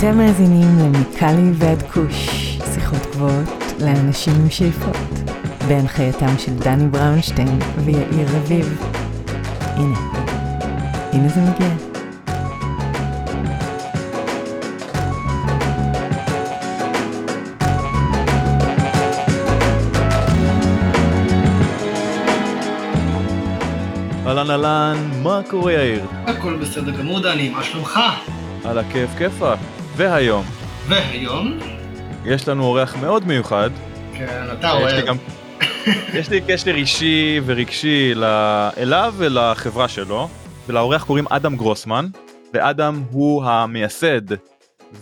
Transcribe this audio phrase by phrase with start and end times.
[0.00, 2.28] אתם מאזינים למיקלי ועד כוש,
[2.74, 3.48] שיחות גבוהות
[3.80, 4.96] לאנשים עם שאיפות,
[5.68, 8.82] בהנחייתם של דני בראונשטיין ויאיר רביב.
[9.60, 9.98] הנה,
[11.12, 11.68] הנה זה מגיע.
[24.26, 26.04] אהלן אהלן, מה קורה יאיר?
[26.26, 28.00] הכל בסדר גמור דני, מה שלומך?
[28.64, 29.79] על הכיף כיפאק.
[30.00, 30.44] והיום,
[30.88, 31.58] והיום?
[32.24, 33.70] יש לנו אורח מאוד מיוחד.
[34.14, 35.06] כן, אתה יש לי אוהב.
[35.06, 35.16] גם...
[36.14, 38.12] יש לי קשר אישי ורגשי
[38.78, 40.28] אליו ולחברה שלו,
[40.66, 42.06] ולאורח קוראים אדם גרוסמן,
[42.54, 44.34] ואדם הוא המייסד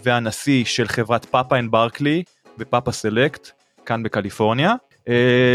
[0.02, 2.22] והנשיא של חברת פאפה אנד ברקלי
[2.58, 3.50] ופאפה סלקט,
[3.86, 4.74] כאן בקליפורניה.
[4.74, 5.10] Uh,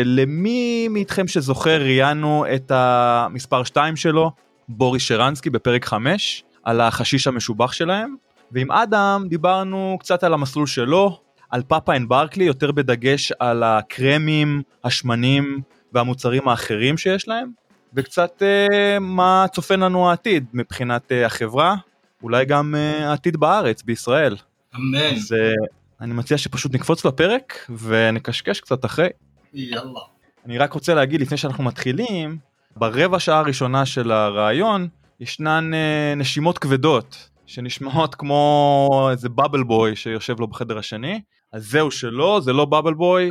[0.06, 4.32] למי מאיתכם שזוכר ראיינו את המספר 2 שלו,
[4.70, 8.16] בוריס שרנסקי בפרק 5, על החשיש המשובח שלהם,
[8.54, 14.62] ועם אדם דיברנו קצת על המסלול שלו, על פאפה אנד ברקלי, יותר בדגש על הקרמים,
[14.84, 15.62] השמנים
[15.94, 17.52] והמוצרים האחרים שיש להם,
[17.94, 21.76] וקצת uh, מה צופן לנו העתיד מבחינת uh, החברה,
[22.24, 24.36] אולי גם uh, העתיד בארץ, בישראל.
[24.76, 25.16] אמן.
[25.16, 25.68] אז uh,
[26.02, 29.10] אני מציע שפשוט נקפוץ לפרק ונקשקש קצת אחרי.
[29.54, 30.00] יאללה.
[30.46, 32.38] אני רק רוצה להגיד לפני שאנחנו מתחילים,
[32.76, 34.88] ברבע שעה הראשונה של הרעיון
[35.20, 41.22] ישנן אה, נשימות כבדות שנשמעות כמו איזה בבל בוי שיושב לו בחדר השני,
[41.54, 43.30] אז זהו שלא, זה לא בבל בוי,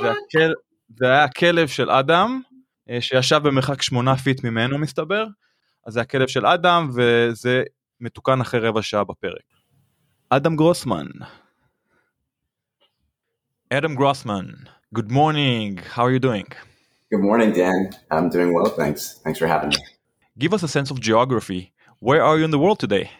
[0.00, 0.10] זה?
[0.10, 0.52] הכל,
[0.96, 2.40] זה היה הכלב של אדם
[2.90, 5.26] אה, שישב במרחק שמונה פיט ממנו מסתבר,
[5.86, 7.62] אז זה הכלב של אדם וזה
[8.00, 9.42] מתוקן אחרי רבע שעה בפרק.
[10.30, 11.06] אדם גרוסמן.
[13.72, 14.46] אדם גרוסמן,
[14.98, 16.54] good morning, how are you doing?
[17.14, 17.90] Good morning, Dan.
[18.10, 19.20] I'm doing well, thanks.
[19.24, 19.76] Thanks for having me.
[20.38, 21.72] Give us a sense of geography.
[22.00, 23.10] Where are you in the world today?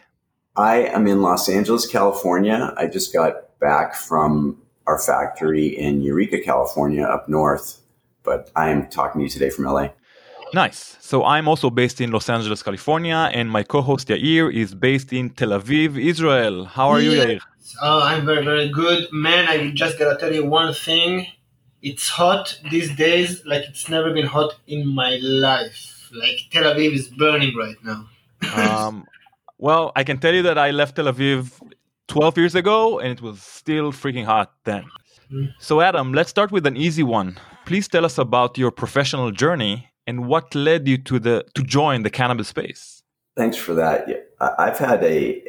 [0.55, 2.73] I am in Los Angeles, California.
[2.77, 7.79] I just got back from our factory in Eureka, California, up north,
[8.23, 9.89] but I am talking to you today from LA.
[10.53, 10.97] Nice.
[10.99, 15.31] So I'm also based in Los Angeles, California, and my co-host Yair is based in
[15.31, 16.65] Tel Aviv, Israel.
[16.65, 17.25] How are you, Yeah.
[17.25, 17.39] Yair?
[17.81, 19.07] Oh, I'm very, very good.
[19.11, 21.25] Man, I just gotta tell you one thing.
[21.81, 26.09] It's hot these days like it's never been hot in my life.
[26.13, 28.07] Like Tel Aviv is burning right now.
[28.55, 29.07] Um,
[29.63, 31.57] well, I can tell you that I left Tel Aviv
[32.09, 34.83] 12 years ago, and it was still freaking hot then.
[35.31, 35.53] Mm.
[35.57, 37.39] So, Adam, let's start with an easy one.
[37.65, 42.03] Please tell us about your professional journey and what led you to the to join
[42.03, 43.03] the cannabis space.
[43.37, 44.09] Thanks for that.
[44.09, 45.41] Yeah, I- I've had a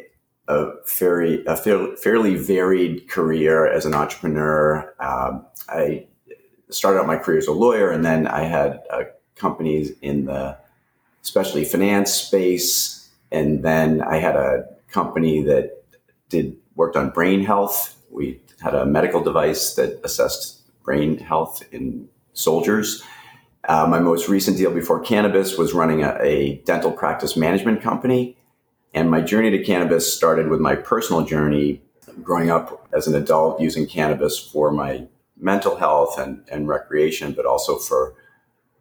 [0.47, 1.57] a very a
[2.05, 4.95] fairly varied career as an entrepreneur.
[5.01, 6.07] Um, I
[6.69, 9.03] started out my career as a lawyer, and then I had uh,
[9.35, 10.57] companies in the
[11.21, 12.94] especially finance space,
[13.31, 15.83] and then I had a company that
[16.29, 17.95] did worked on brain health.
[18.11, 23.03] We had a medical device that assessed brain health in soldiers.
[23.67, 28.37] Uh, my most recent deal before cannabis was running a, a dental practice management company.
[28.93, 31.81] And my journey to cannabis started with my personal journey
[32.23, 35.07] growing up as an adult using cannabis for my
[35.37, 38.15] mental health and, and recreation, but also for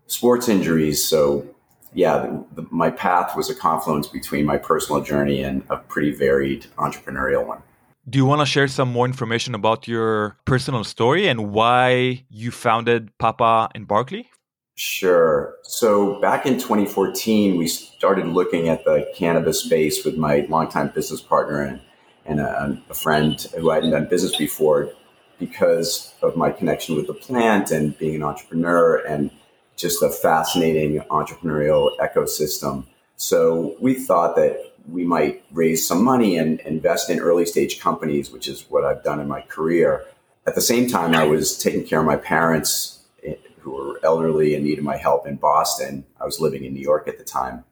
[0.06, 1.06] sports injuries.
[1.06, 1.53] So,
[1.94, 6.12] yeah, the, the, my path was a confluence between my personal journey and a pretty
[6.12, 7.62] varied entrepreneurial one.
[8.08, 12.50] Do you want to share some more information about your personal story and why you
[12.50, 14.28] founded Papa and Barkley?
[14.74, 15.54] Sure.
[15.62, 21.20] So back in 2014, we started looking at the cannabis space with my longtime business
[21.20, 21.80] partner and,
[22.26, 24.90] and a, a friend who I hadn't done business before
[25.38, 29.30] because of my connection with the plant and being an entrepreneur and
[29.76, 32.86] just a fascinating entrepreneurial ecosystem.
[33.16, 38.30] So we thought that we might raise some money and invest in early stage companies,
[38.30, 40.04] which is what I've done in my career.
[40.46, 44.54] At the same time, I was taking care of my parents eh, who were elderly
[44.54, 46.04] and needed my help in Boston.
[46.20, 47.64] I was living in New York at the time,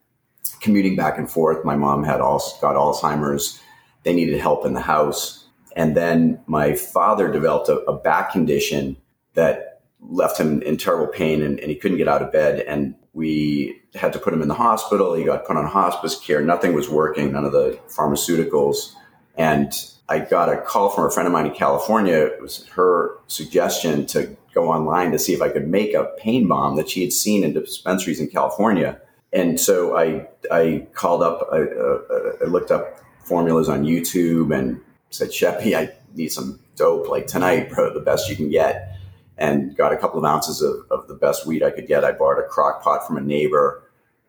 [0.60, 1.64] commuting back and forth.
[1.64, 3.60] My mom had all got Alzheimer's.
[4.04, 5.46] They needed help in the house.
[5.76, 8.96] And then my father developed a, a back condition
[9.34, 9.71] that
[10.08, 12.60] left him in terrible pain and, and he couldn't get out of bed.
[12.60, 15.14] And we had to put him in the hospital.
[15.14, 16.42] He got put on hospice care.
[16.42, 18.94] Nothing was working, none of the pharmaceuticals.
[19.36, 19.72] And
[20.08, 22.16] I got a call from a friend of mine in California.
[22.16, 26.48] It was her suggestion to go online to see if I could make a pain
[26.48, 29.00] balm that she had seen in dispensaries in California.
[29.32, 34.80] And so I I called up, I, uh, I looked up formulas on YouTube and
[35.10, 38.91] said, Sheppy, I need some dope like tonight, bro, the best you can get.
[39.38, 42.04] And got a couple of ounces of, of the best weed I could get.
[42.04, 43.82] I borrowed a crock pot from a neighbor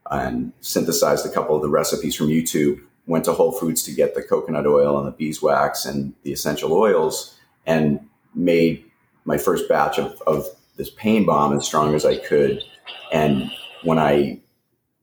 [0.10, 4.16] and synthesized a couple of the recipes from YouTube went to Whole Foods to get
[4.16, 8.00] the coconut oil and the beeswax and the essential oils and
[8.34, 8.84] made
[9.26, 10.48] my first batch of, of
[10.78, 12.62] this pain balm as strong as I could.
[13.12, 13.52] And
[13.84, 14.42] when I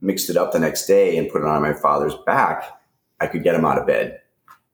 [0.01, 2.65] mixed it up the next day and put it on my father's back,
[3.21, 4.21] I could get him out of bed.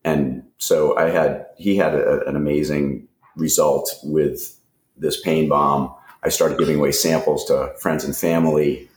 [0.05, 4.58] And so I had, he had a, an amazing result with
[4.96, 5.93] this pain balm.
[6.22, 8.88] I started giving away samples to friends and family.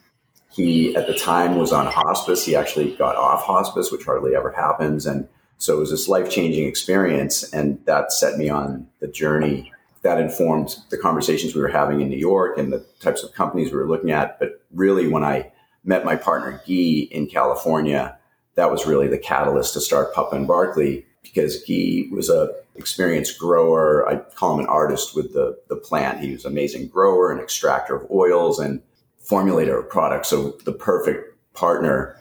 [0.51, 2.43] He, at the time, was on hospice.
[2.43, 5.05] He actually got off hospice, which hardly ever happens.
[5.05, 7.43] And so it was this life changing experience.
[7.53, 12.09] And that set me on the journey that informed the conversations we were having in
[12.09, 14.39] New York and the types of companies we were looking at.
[14.39, 15.51] But really, when I
[15.83, 18.17] met my partner Guy in California,
[18.55, 23.37] that was really the catalyst to start Papa and Barkley because he was a experienced
[23.37, 24.07] grower.
[24.09, 26.21] I call him an artist with the, the plant.
[26.21, 28.81] He was an amazing grower and extractor of oils and
[29.23, 30.29] formulator of products.
[30.29, 32.17] So the perfect partner.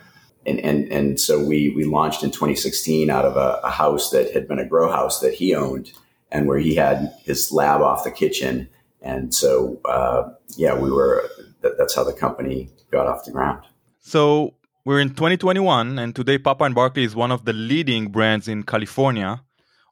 [0.47, 4.33] And, and, and so we, we launched in 2016 out of a, a house that
[4.33, 5.93] had been a grow house that he owned
[6.31, 8.69] and where he had his lab off the kitchen.
[9.01, 11.29] And so, uh, yeah, we were,
[11.61, 13.65] that, that's how the company got off the ground.
[14.01, 14.55] So
[14.89, 18.63] we're in 2021, and today Papa and Barkley is one of the leading brands in
[18.63, 19.43] California,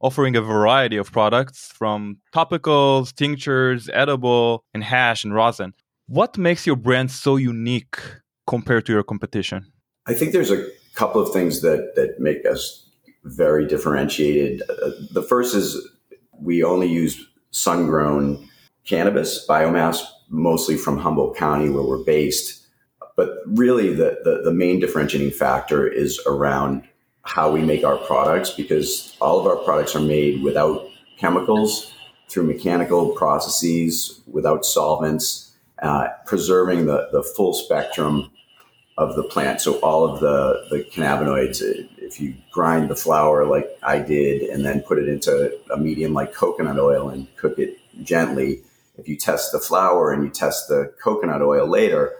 [0.00, 5.75] offering a variety of products from topicals, tinctures, edible, and hash and rosin.
[6.06, 7.98] What makes your brand so unique
[8.46, 9.70] compared to your competition?
[10.06, 12.88] I think there's a couple of things that that make us
[13.25, 14.62] very differentiated.
[14.62, 15.76] Uh, the first is
[16.40, 18.48] we only use sun grown
[18.87, 19.98] cannabis biomass,
[20.31, 22.66] mostly from Humboldt County, where we're based.
[23.17, 26.87] But really, the, the, the, main differentiating factor is around
[27.23, 30.87] how we make our products because all of our products are made without
[31.19, 31.95] chemicals,
[32.29, 38.31] through mechanical processes, without solvents, uh, preserving the, the full spectrum
[38.99, 39.61] of the plant.
[39.61, 41.61] So all of the, the cannabinoids,
[41.99, 46.13] if you grind the flower like I did and then put it into a medium
[46.13, 48.63] like coconut oil and cook it gently,
[48.99, 52.15] if you test the flower and you test the coconut oil later,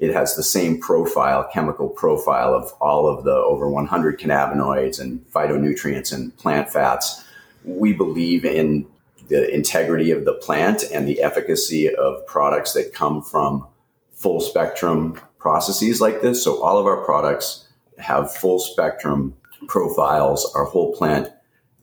[0.00, 5.20] it has the same profile, chemical profile of all of the over 100 cannabinoids and
[5.30, 7.22] phytonutrients and plant fats.
[7.64, 8.86] We believe in
[9.28, 13.66] the integrity of the plant and the efficacy of products that come from
[14.12, 16.42] full spectrum processes like this.
[16.42, 17.68] So all of our products
[17.98, 19.36] have full spectrum
[19.68, 21.28] profiles, our whole plant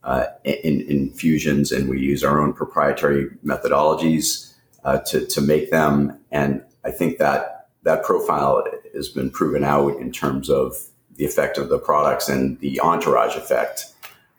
[0.03, 4.53] uh, in, infusions, and we use our own proprietary methodologies
[4.83, 6.19] uh, to, to make them.
[6.31, 7.56] And I think that
[7.87, 10.75] that profile has been proven out in terms of
[11.15, 13.85] the effect of the products and the entourage effect,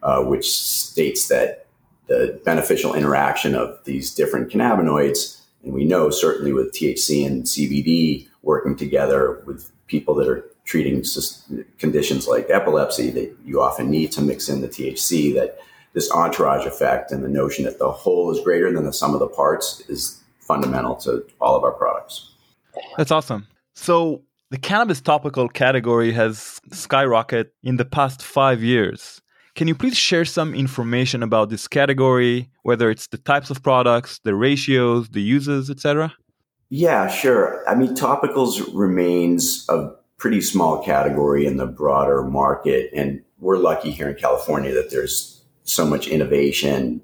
[0.03, 1.65] uh, which states that
[2.09, 8.29] the beneficial interaction of these different cannabinoids, and we know certainly with THC and CBD
[8.43, 11.03] working together with people that are treating
[11.79, 15.59] conditions like epilepsy that you often need to mix in the THC that
[15.95, 19.21] this entourage effect and the notion that the whole is greater than the sum of
[19.21, 22.33] the parts is fundamental to all of our products.
[22.97, 23.47] That's awesome.
[23.75, 29.21] So the cannabis topical category has skyrocketed in the past 5 years.
[29.55, 34.21] Can you please share some information about this category, whether it's the types of products,
[34.23, 36.15] the ratios, the uses, etc.?
[36.71, 37.69] Yeah, sure.
[37.69, 42.91] I mean, topicals remains a pretty small category in the broader market.
[42.95, 47.01] And we're lucky here in California that there's so much innovation,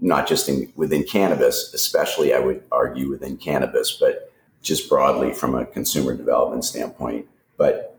[0.00, 4.27] not just in, within cannabis, especially I would argue within cannabis, but
[4.62, 7.26] just broadly from a consumer development standpoint.
[7.56, 7.98] But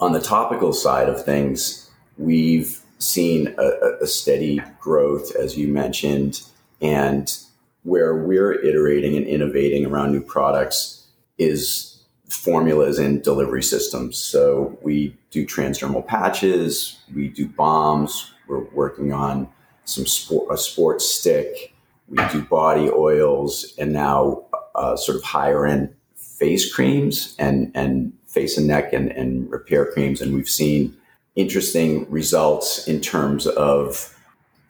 [0.00, 6.42] on the topical side of things, we've seen a, a steady growth, as you mentioned,
[6.80, 7.36] and
[7.84, 11.06] where we're iterating and innovating around new products
[11.38, 14.16] is formulas and delivery systems.
[14.16, 19.48] So we do transdermal patches, we do balms, we're working on
[19.84, 21.74] some sport, a sports stick,
[22.08, 24.44] we do body oils, and now
[24.74, 29.90] uh, sort of higher end face creams and, and face and neck and, and repair
[29.92, 30.20] creams.
[30.20, 30.96] And we've seen
[31.36, 34.14] interesting results in terms of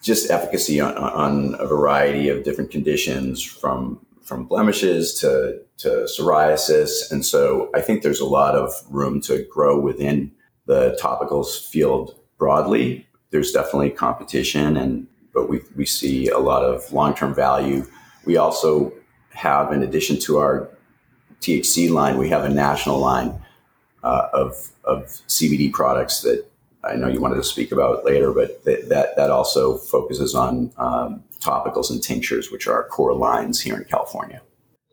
[0.03, 7.11] just efficacy on, on a variety of different conditions from from blemishes to, to psoriasis.
[7.11, 10.31] And so I think there's a lot of room to grow within
[10.67, 13.07] the topicals field broadly.
[13.31, 17.85] There's definitely competition and but we, we see a lot of long-term value.
[18.27, 18.93] We also
[19.33, 20.69] have, in addition to our
[21.41, 23.41] THC line, we have a national line
[24.03, 26.47] uh, of, of CBD products that
[26.85, 30.73] I know you wanted to speak about later, but th- that that also focuses on
[30.77, 34.41] um, topicals and tinctures, which are our core lines here in California.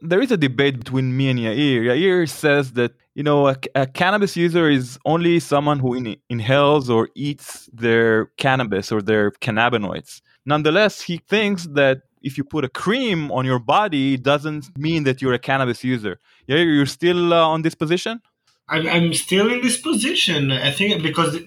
[0.02, 1.84] there is a debate between me and Yair.
[1.84, 6.90] Yair says that you know a, a cannabis user is only someone who in, inhales
[6.90, 10.22] or eats their cannabis or their cannabinoids.
[10.46, 15.04] Nonetheless, he thinks that if you put a cream on your body, it doesn't mean
[15.04, 16.20] that you're a cannabis user.
[16.48, 18.22] Yeah, you're still uh, on this position?
[18.68, 20.52] I'm, still in this position.
[20.52, 21.40] I think because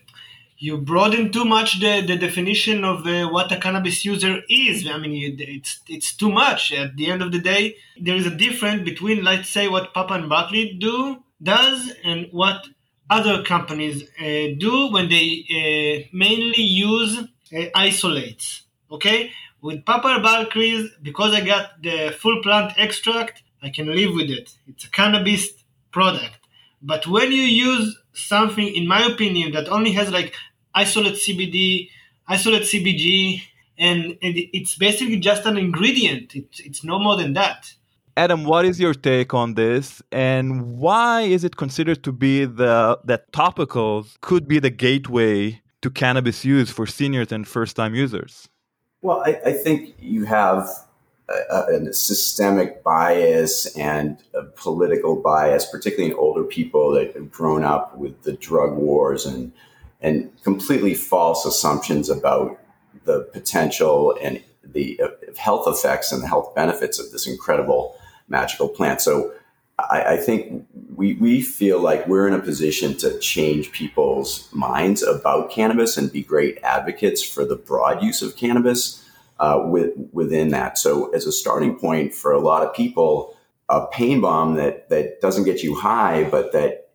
[0.58, 4.86] you broaden too much the, the definition of what a cannabis user is.
[4.86, 6.72] I mean, it's it's too much.
[6.72, 10.14] At the end of the day, there is a difference between, let's say, what Papa
[10.14, 12.66] and Barkley do does and what
[13.10, 18.62] other companies uh, do when they uh, mainly use uh, isolates.
[18.90, 19.30] Okay,
[19.62, 24.50] with Papa and because I got the full plant extract, I can live with it.
[24.66, 25.50] It's a cannabis
[25.92, 26.38] product.
[26.82, 30.34] But when you use something, in my opinion, that only has like
[30.74, 31.88] isolate CBD,
[32.26, 33.42] isolate CBG,
[33.78, 36.34] and, and it's basically just an ingredient.
[36.34, 37.72] It's, it's no more than that.
[38.16, 42.98] Adam, what is your take on this, and why is it considered to be the
[43.04, 48.50] that topicals could be the gateway to cannabis use for seniors and first-time users?
[49.02, 50.68] Well, I, I think you have
[51.28, 57.64] a, a, systemic bias and a political bias, particularly in older people that have grown
[57.64, 59.52] up with the drug wars and
[60.00, 62.58] and completely false assumptions about
[63.04, 67.96] the potential and the uh, health effects and the health benefits of this incredible
[68.28, 69.00] magical plant.
[69.00, 69.32] So
[69.90, 75.02] I, I, think we, we feel like we're in a position to change people's minds
[75.02, 79.04] about cannabis and be great advocates for the broad use of cannabis
[79.40, 80.78] uh, with, within that.
[80.78, 83.36] So as a starting point for a lot of people,
[83.68, 86.90] a pain balm that, that doesn't get you high, but that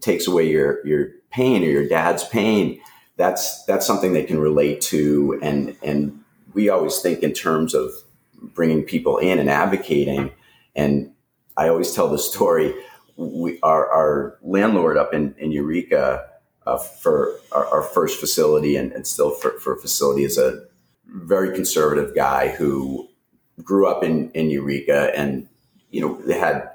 [0.00, 2.80] takes away your, your pain or your dad's pain,
[3.20, 7.92] that's that's something they can relate to, and and we always think in terms of
[8.42, 10.32] bringing people in and advocating.
[10.74, 11.12] And
[11.56, 12.74] I always tell the story.
[13.16, 16.26] We, our, our landlord up in, in Eureka
[16.66, 20.64] uh, for our, our, first facility and, and still for, for facility is a
[21.06, 23.08] very conservative guy who
[23.62, 25.48] grew up in, in Eureka and,
[25.90, 26.70] you know, they had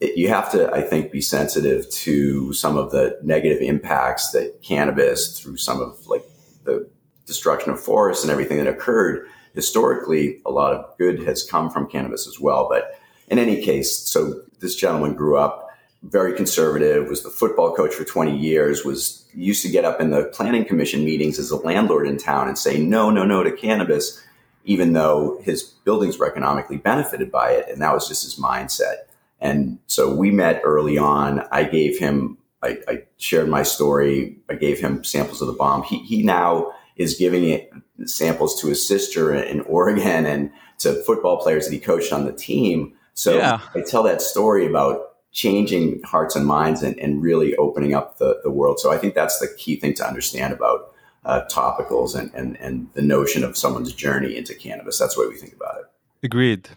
[0.00, 5.38] you have to, I think, be sensitive to some of the negative impacts that cannabis,
[5.38, 6.22] through some of like
[6.64, 6.88] the
[7.24, 11.88] destruction of forests and everything that occurred historically, a lot of good has come from
[11.88, 12.68] cannabis as well.
[12.68, 15.68] But in any case, so this gentleman grew up
[16.02, 20.10] very conservative, was the football coach for 20 years, was used to get up in
[20.10, 23.50] the planning commission meetings as a landlord in town and say no, no, no to
[23.50, 24.22] cannabis,
[24.64, 27.66] even though his buildings were economically benefited by it.
[27.68, 29.06] And that was just his mindset.
[29.40, 31.46] And so we met early on.
[31.50, 34.36] I gave him, I, I shared my story.
[34.48, 35.82] I gave him samples of the balm.
[35.82, 37.70] He, he now is giving it
[38.04, 42.32] samples to his sister in Oregon and to football players that he coached on the
[42.32, 42.94] team.
[43.16, 43.60] So yeah.
[43.74, 48.40] I tell that story about changing hearts and minds and, and really opening up the,
[48.42, 48.78] the world.
[48.78, 50.94] So I think that's the key thing to understand about
[51.24, 54.98] uh, topicals and, and, and the notion of someone's journey into cannabis.
[54.98, 55.86] That's the way we think about it.
[56.22, 56.68] Agreed.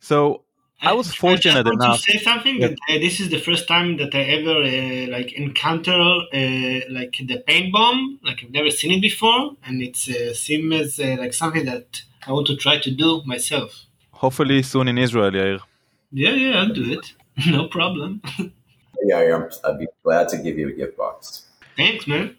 [0.00, 0.42] So
[0.80, 1.96] I was fortunate I enough.
[1.96, 5.32] to say something that uh, this is the first time that I ever uh, like
[5.32, 8.20] encounter uh, like the pain balm.
[8.22, 12.32] Like I've never seen it before, and it uh, seems uh, like something that I
[12.32, 13.86] want to try to do myself.
[14.12, 15.60] Hopefully soon in Israel, Yair.
[16.10, 17.14] Yeah, yeah, I'll do it.
[17.46, 18.22] no problem.
[19.02, 21.46] yeah, I'd be glad to give you a gift box.
[21.76, 22.36] Thanks, man.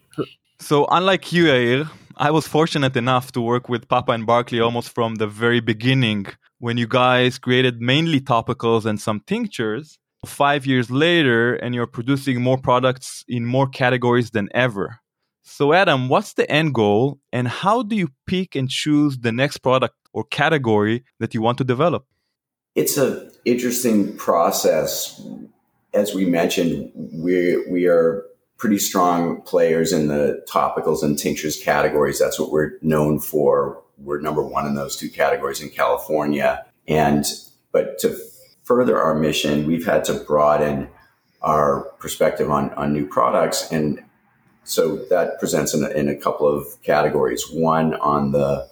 [0.60, 4.94] So unlike you, Yair, I was fortunate enough to work with Papa and Barkley almost
[4.94, 6.26] from the very beginning
[6.58, 12.42] when you guys created mainly topicals and some tinctures five years later and you're producing
[12.42, 15.00] more products in more categories than ever.
[15.44, 19.60] So, Adam, what's the end goal and how do you pick and choose the next
[19.60, 22.06] product or category that you want to develop?
[22.76, 25.22] It's an interesting process.
[25.94, 28.26] As we mentioned, we, we are
[28.58, 32.20] pretty strong players in the topicals and tinctures categories.
[32.20, 36.66] That's what we're known for we're number one in those two categories in California.
[36.88, 37.26] And
[37.72, 38.18] but to
[38.64, 40.90] further our mission, we've had to broaden
[41.42, 43.72] our perspective on, on new products.
[43.72, 44.04] And
[44.64, 47.46] so that presents in a, in a couple of categories.
[47.52, 48.69] One on the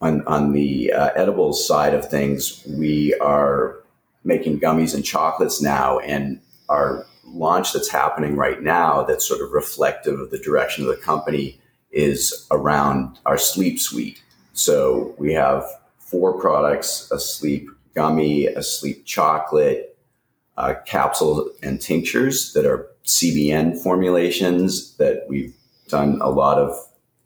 [0.00, 3.78] on, on the uh, edibles side of things, we are
[4.24, 9.52] making gummies and chocolates now, and our launch that's happening right now that's sort of
[9.52, 14.22] reflective of the direction of the company is around our sleep suite.
[14.52, 15.64] So we have
[15.98, 19.96] four products a sleep gummy, a sleep chocolate,
[20.56, 25.54] uh, capsules, and tinctures that are CBN formulations that we've
[25.88, 26.76] done a lot of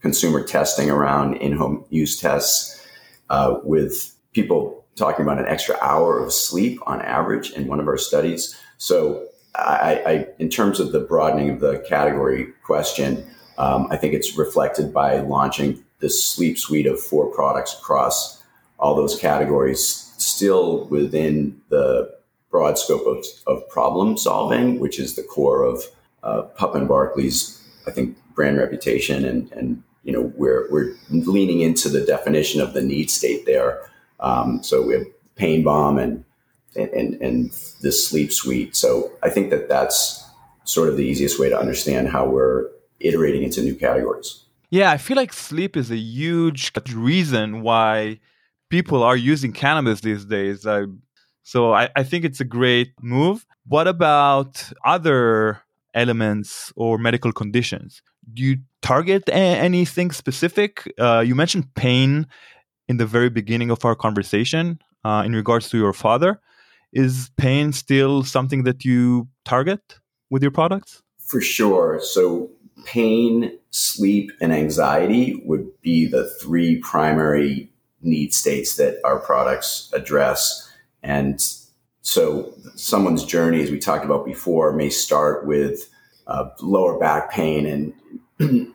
[0.03, 2.87] consumer testing around in home use tests
[3.31, 7.89] uh, with people talking about an extra hour of sleep on average in one of
[7.89, 8.59] our studies.
[8.77, 13.27] So, I, I in terms of the broadening of the category question,
[13.59, 18.43] um, I think it's reflected by launching this sleep suite of four products across
[18.79, 22.13] all those categories, still within the
[22.51, 25.85] broad scope of, of problem solving, which is the core of
[26.23, 29.25] uh, Papa and Barkley's, I think, brand reputation.
[29.25, 33.81] And, and you know, we're, we're leaning into the definition of the need state there.
[34.21, 35.07] Um, so we have
[35.37, 36.25] Pain Balm and,
[36.77, 38.75] and, and this sleep suite.
[38.77, 40.25] So I think that that's
[40.65, 42.69] sort of the easiest way to understand how we're
[43.01, 44.45] iterating into new categories.
[44.71, 48.21] Yeah, I feel like sleep is a huge reason why
[48.71, 50.67] people are using cannabis these days.
[50.67, 50.85] I,
[51.43, 53.45] so I, I think it's a great move.
[53.67, 55.61] What about other
[55.95, 58.03] elements or medical conditions?
[58.33, 60.93] Do you target a- anything specific?
[60.99, 62.27] Uh, you mentioned pain
[62.89, 66.41] in the very beginning of our conversation uh, in regards to your father.
[66.93, 69.99] Is pain still something that you target
[70.31, 71.03] with your products?
[71.19, 72.01] For sure.
[72.03, 72.51] So
[72.85, 77.71] pain, sleep, and anxiety would be the three primary
[78.03, 80.71] need states that our products address.
[81.03, 81.41] And
[82.03, 85.89] so someone's journey, as we talked about before, may start with
[86.27, 87.93] uh, lower back pain and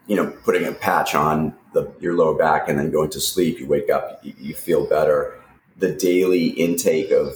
[0.08, 3.60] you know putting a patch on the, your lower back and then going to sleep.
[3.60, 5.40] You wake up, you, you feel better.
[5.78, 7.36] The daily intake of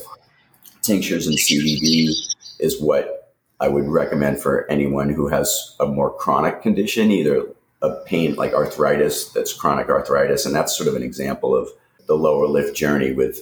[0.82, 2.10] tinctures and CBD
[2.60, 7.46] is what I would recommend for anyone who has a more chronic condition, either
[7.82, 10.46] a pain like arthritis that's chronic arthritis.
[10.46, 11.70] And that's sort of an example of
[12.08, 13.40] the lower lift journey with,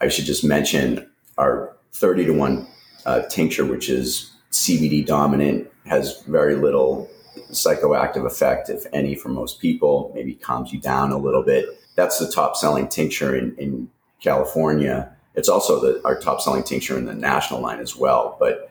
[0.00, 2.66] I should just mention our 30 to 1
[3.06, 7.10] uh, tincture, which is CBD dominant, has very little
[7.50, 11.66] psychoactive effect, if any, for most people, maybe calms you down a little bit.
[11.96, 15.14] That's the top selling tincture in, in California.
[15.34, 18.36] It's also the, our top selling tincture in the national line as well.
[18.38, 18.70] But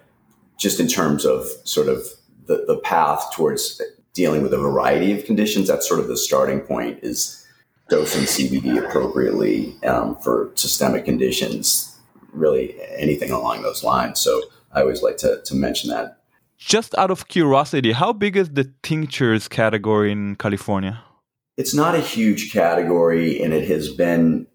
[0.58, 2.06] just in terms of sort of
[2.46, 3.82] the, the path towards
[4.14, 7.46] dealing with a variety of conditions, that's sort of the starting point is
[7.90, 12.00] dosing CBD appropriately um, for systemic conditions,
[12.32, 14.20] really anything along those lines.
[14.20, 16.21] So I always like to, to mention that.
[16.62, 21.02] Just out of curiosity, how big is the tinctures category in California?
[21.58, 24.46] It's not a huge category and it has been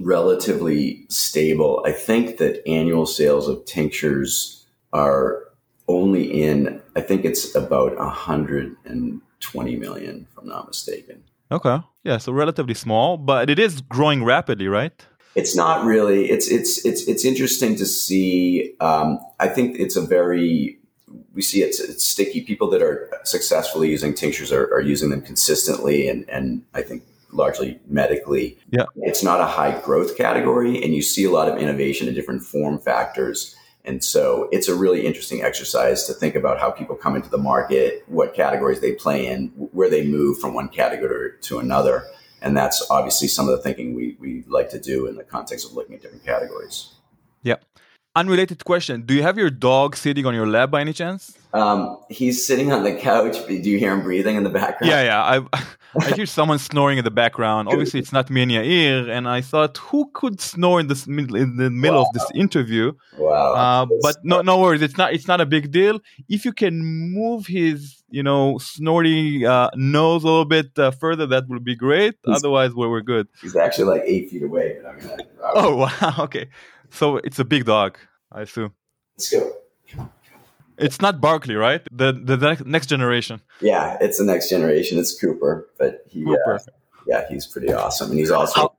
[0.00, 1.82] relatively stable.
[1.84, 5.42] I think that annual sales of tinctures are
[5.88, 11.24] only in, I think it's about 120 million, if I'm not mistaken.
[11.50, 11.78] Okay.
[12.04, 15.04] Yeah, so relatively small, but it is growing rapidly, right?
[15.34, 16.30] It's not really.
[16.30, 18.74] It's it's it's it's interesting to see.
[18.80, 20.78] Um, I think it's a very
[21.34, 22.42] we see it's, it's sticky.
[22.42, 27.02] People that are successfully using tinctures are, are using them consistently, and and I think
[27.32, 28.58] largely medically.
[28.70, 32.14] Yeah, it's not a high growth category, and you see a lot of innovation in
[32.14, 36.96] different form factors and so it's a really interesting exercise to think about how people
[36.96, 41.30] come into the market, what categories they play in, where they move from one category
[41.42, 42.04] to another.
[42.42, 45.64] And that's obviously some of the thinking we, we like to do in the context
[45.64, 46.94] of looking at different categories.
[47.42, 47.56] Yeah.
[48.16, 51.36] Unrelated question Do you have your dog sitting on your lap by any chance?
[51.52, 53.36] Um, he's sitting on the couch.
[53.46, 54.90] Do you hear him breathing in the background?
[54.90, 55.22] Yeah, yeah.
[55.52, 55.64] I,
[56.00, 57.68] I hear someone snoring in the background.
[57.68, 59.08] Obviously, it's not me and Yair.
[59.08, 62.06] And I thought, who could snore in this in the middle wow.
[62.06, 62.92] of this interview?
[63.18, 63.54] Wow.
[63.54, 64.82] Uh, but no, no worries.
[64.82, 65.12] It's not.
[65.12, 66.00] It's not a big deal.
[66.28, 71.26] If you can move his, you know, snorty uh, nose a little bit uh, further,
[71.26, 72.16] that would be great.
[72.24, 73.28] He's, Otherwise, we're, we're good.
[73.40, 74.78] He's actually like eight feet away.
[74.82, 75.22] But I'm gonna,
[75.54, 76.14] oh wow.
[76.24, 76.48] Okay.
[76.96, 77.98] So it's a big dog,
[78.32, 78.72] I assume.
[79.18, 79.52] Let's go.
[80.78, 81.82] It's not Barkley, right?
[81.92, 83.42] The the next generation.
[83.60, 84.98] Yeah, it's the next generation.
[84.98, 86.54] It's Cooper, but he, uh, Cooper.
[86.54, 86.58] Uh,
[87.06, 88.76] yeah, he's pretty awesome, and he's also how,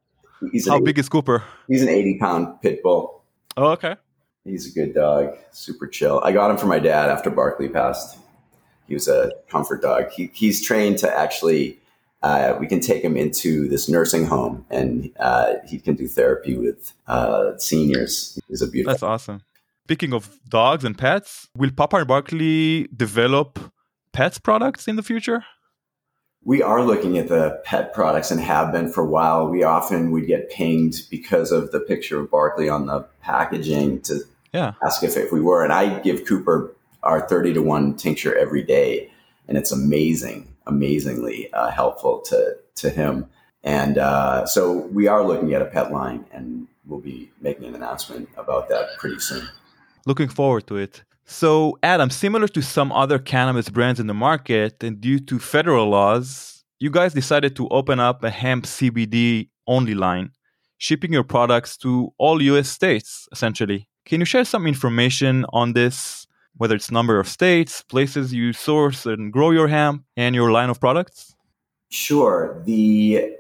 [0.52, 1.44] he's how 80, big is Cooper?
[1.68, 3.24] He's an eighty pound pit bull.
[3.56, 3.96] Oh, okay.
[4.44, 6.20] He's a good dog, super chill.
[6.24, 8.18] I got him for my dad after Barkley passed.
[8.88, 10.10] He was a comfort dog.
[10.10, 11.80] He, he's trained to actually.
[12.24, 16.58] Uh, we can take him into this nursing home, and uh, he can do therapy
[16.58, 18.40] with uh, seniors.
[18.48, 18.94] He's a beautiful.
[18.94, 19.42] That's awesome.
[19.84, 23.72] Speaking of dogs and pets, will Papa and Barkley develop
[24.12, 25.46] pets products in the future?
[26.44, 29.48] We are looking at the pet products and have been for a while.
[29.48, 34.22] We often would get pinged because of the picture of Barkley on the packaging to
[34.54, 34.74] yeah.
[34.84, 35.64] ask if, if we were.
[35.64, 39.12] And I give Cooper our 30 to 1 tincture every day.
[39.48, 43.28] And it's amazing, amazingly uh, helpful to, to him.
[43.64, 47.76] And uh, so we are looking at a pet line and we'll be making an
[47.76, 49.48] announcement about that pretty soon.
[50.06, 51.04] Looking forward to it.
[51.26, 55.90] So, Adam, similar to some other cannabis brands in the market, and due to federal
[55.90, 60.32] laws, you guys decided to open up a hemp CBD only line.
[60.78, 63.88] shipping your products to all US states, essentially.
[64.06, 66.27] Can you share some information on this,
[66.58, 70.70] whether it's number of states, places you source and grow your hemp, and your line
[70.70, 71.36] of products?
[71.90, 72.62] Sure.
[72.66, 73.34] The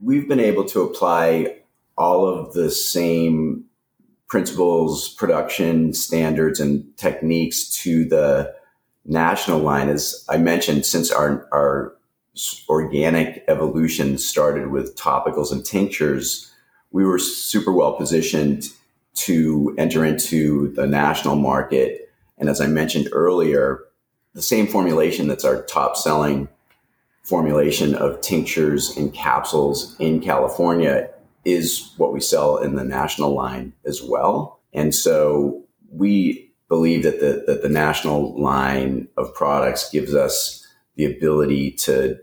[0.00, 1.58] we've been able to apply
[1.96, 3.64] all of the same
[4.28, 8.54] principles, production standards, and techniques to the
[9.04, 9.88] national line.
[9.88, 11.94] As I mentioned, since our our
[12.68, 16.52] organic evolution started with topicals and tinctures,
[16.90, 18.64] we were super well positioned
[19.14, 22.03] to enter into the national market.
[22.38, 23.84] And as I mentioned earlier,
[24.34, 26.48] the same formulation that's our top selling
[27.22, 31.08] formulation of tinctures and capsules in California
[31.44, 34.60] is what we sell in the national line as well.
[34.72, 40.66] And so we believe that the, that the national line of products gives us
[40.96, 42.18] the ability to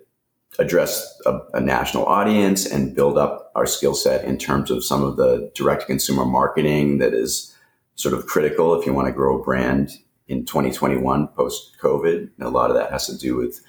[0.60, 5.04] address a, a national audience and build up our skill set in terms of some
[5.04, 7.56] of the direct consumer marketing that is
[8.02, 9.92] sort of critical if you want to grow a brand
[10.28, 12.30] in 2021 post COVID.
[12.38, 13.62] And a lot of that has to do with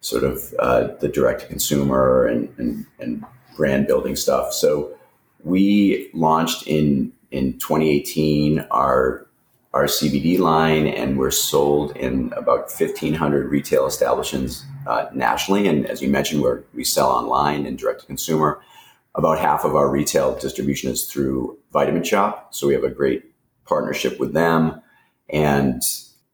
[0.00, 3.24] sort of uh, the direct consumer and, and, and
[3.56, 4.52] brand building stuff.
[4.52, 4.96] So
[5.42, 9.26] we launched in in 2018 our
[9.72, 15.68] our CBD line, and we're sold in about 1,500 retail establishments uh, nationally.
[15.68, 18.60] And as you mentioned, we we sell online and direct to consumer.
[19.14, 23.24] About half of our retail distribution is through Vitamin Shoppe, so we have a great
[23.70, 24.82] partnership with them.
[25.30, 25.82] And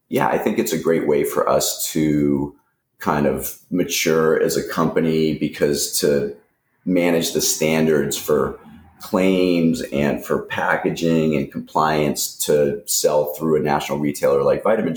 [0.09, 2.53] yeah, I think it's a great way for us to
[2.99, 6.35] kind of mature as a company because to
[6.83, 8.59] manage the standards for
[8.99, 14.95] claims and for packaging and compliance to sell through a national retailer like Vitamin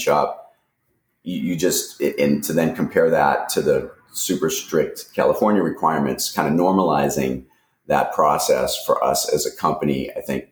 [1.23, 6.49] you, you just and to then compare that to the super strict California requirements, kind
[6.49, 7.45] of normalizing
[7.87, 10.50] that process for us as a company, I think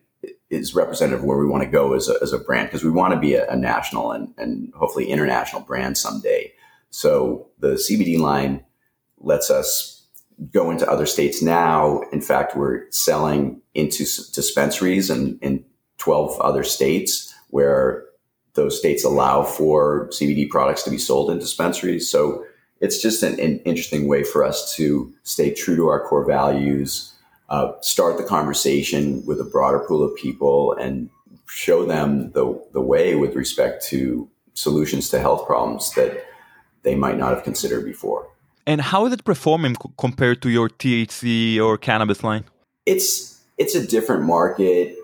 [0.49, 2.89] is representative of where we want to go as a, as a brand because we
[2.89, 6.51] want to be a, a national and, and hopefully international brand someday.
[6.89, 8.63] So the CBD line
[9.19, 10.07] lets us
[10.51, 12.01] go into other states now.
[12.11, 13.99] In fact, we're selling into
[14.33, 15.65] dispensaries in, in
[15.97, 18.05] 12 other states where
[18.53, 22.09] those states allow for CBD products to be sold in dispensaries.
[22.09, 22.45] So
[22.81, 27.13] it's just an, an interesting way for us to stay true to our core values,
[27.49, 31.09] uh, start the conversation with a broader pool of people, and
[31.47, 36.25] show them the, the way with respect to solutions to health problems that
[36.83, 38.27] they might not have considered before.
[38.67, 42.43] And how is it performing compared to your THC or cannabis line?
[42.85, 44.95] It's it's a different market.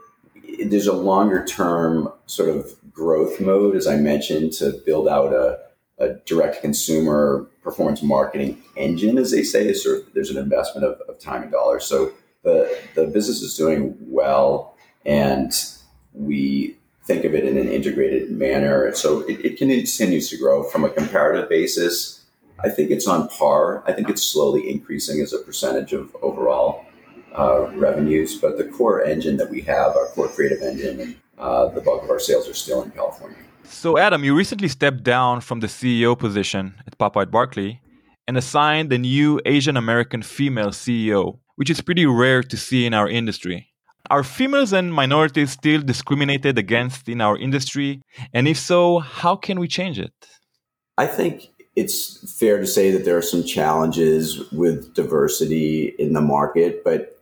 [0.64, 5.60] There's a longer term sort of growth mode, as I mentioned, to build out a,
[5.98, 9.74] a direct consumer performance marketing engine, as they say.
[9.74, 11.86] So there's an investment of, of time and dollars.
[11.86, 12.14] So
[12.46, 15.52] the the business is doing well, and
[16.14, 18.96] we think of it in an integrated manner.
[18.96, 22.26] So it, it continues to grow from a comparative basis
[22.64, 23.84] I think it's on par.
[23.86, 26.86] I think it's slowly increasing as a percentage of overall
[27.38, 28.40] uh, revenues.
[28.40, 32.04] But the core engine that we have, our core creative engine, and uh, the bulk
[32.04, 33.38] of our sales are still in California.
[33.66, 37.82] So, Adam, you recently stepped down from the CEO position at Papa Barkley
[38.28, 42.94] and assigned a new Asian American female CEO, which is pretty rare to see in
[42.94, 43.68] our industry.
[44.10, 48.02] Are females and minorities still discriminated against in our industry?
[48.34, 50.14] And if so, how can we change it?
[50.98, 56.22] I think it's fair to say that there are some challenges with diversity in the
[56.22, 57.20] market, but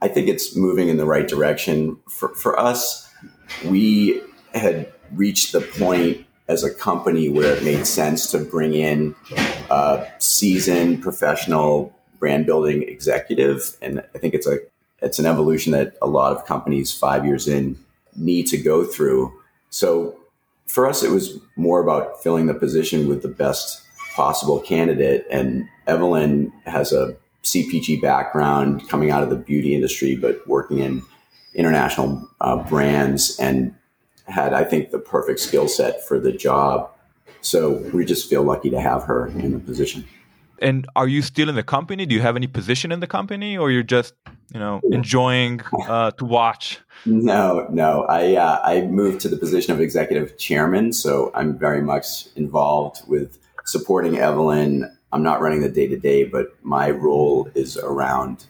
[0.00, 1.98] I think it's moving in the right direction.
[2.08, 3.08] For, for us,
[3.66, 4.20] we
[4.54, 9.14] had reached the point as a company where it made sense to bring in
[9.70, 13.76] a seasoned professional brand building executive.
[13.82, 14.58] And I think it's a
[15.00, 17.76] it's an evolution that a lot of companies five years in
[18.14, 19.32] need to go through.
[19.70, 20.16] So
[20.68, 23.82] for us, it was more about filling the position with the best
[24.14, 25.26] possible candidate.
[25.32, 31.02] And Evelyn has a CPG background coming out of the beauty industry, but working in
[31.56, 33.74] international uh, brands and
[34.28, 36.88] had, I think, the perfect skill set for the job.
[37.40, 40.04] So we just feel lucky to have her in the position.
[40.62, 42.06] And are you still in the company?
[42.06, 44.14] Do you have any position in the company, or you're just,
[44.54, 46.78] you know, enjoying uh, to watch?
[47.04, 48.04] No, no.
[48.04, 53.02] I uh, I moved to the position of executive chairman, so I'm very much involved
[53.08, 54.96] with supporting Evelyn.
[55.12, 58.46] I'm not running the day to day, but my role is around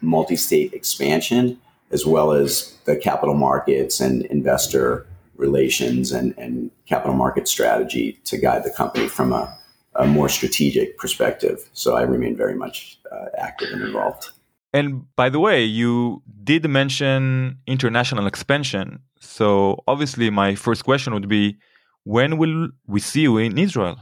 [0.00, 1.58] multi state expansion
[1.90, 8.36] as well as the capital markets and investor relations and, and capital market strategy to
[8.36, 9.56] guide the company from a,
[9.98, 11.68] a more strategic perspective.
[11.72, 14.30] So I remain very much uh, active and involved.
[14.72, 19.00] And by the way, you did mention international expansion.
[19.20, 21.56] So obviously, my first question would be
[22.04, 23.98] when will we see you in Israel?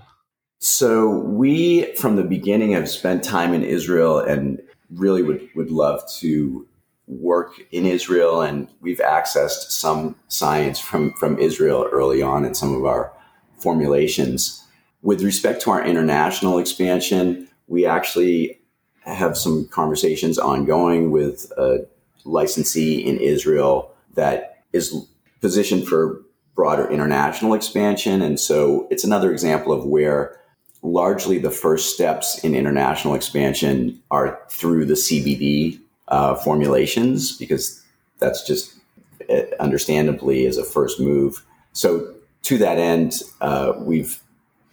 [0.59, 6.01] So, we from the beginning have spent time in Israel and really would, would love
[6.21, 6.67] to
[7.07, 8.41] work in Israel.
[8.41, 13.13] And we've accessed some science from, from Israel early on in some of our
[13.59, 14.64] formulations.
[15.05, 18.59] With respect to our international expansion, we actually
[19.03, 21.87] have some conversations ongoing with a
[22.25, 25.07] licensee in Israel that is
[25.43, 26.23] positioned for
[26.55, 28.23] broader international expansion.
[28.23, 30.41] And so it's another example of where
[30.81, 37.85] largely the first steps in international expansion are through the CBD uh, formulations because
[38.21, 38.75] that's just
[39.29, 41.45] uh, understandably is a first move.
[41.75, 42.15] So
[42.45, 44.19] to that end, uh, we've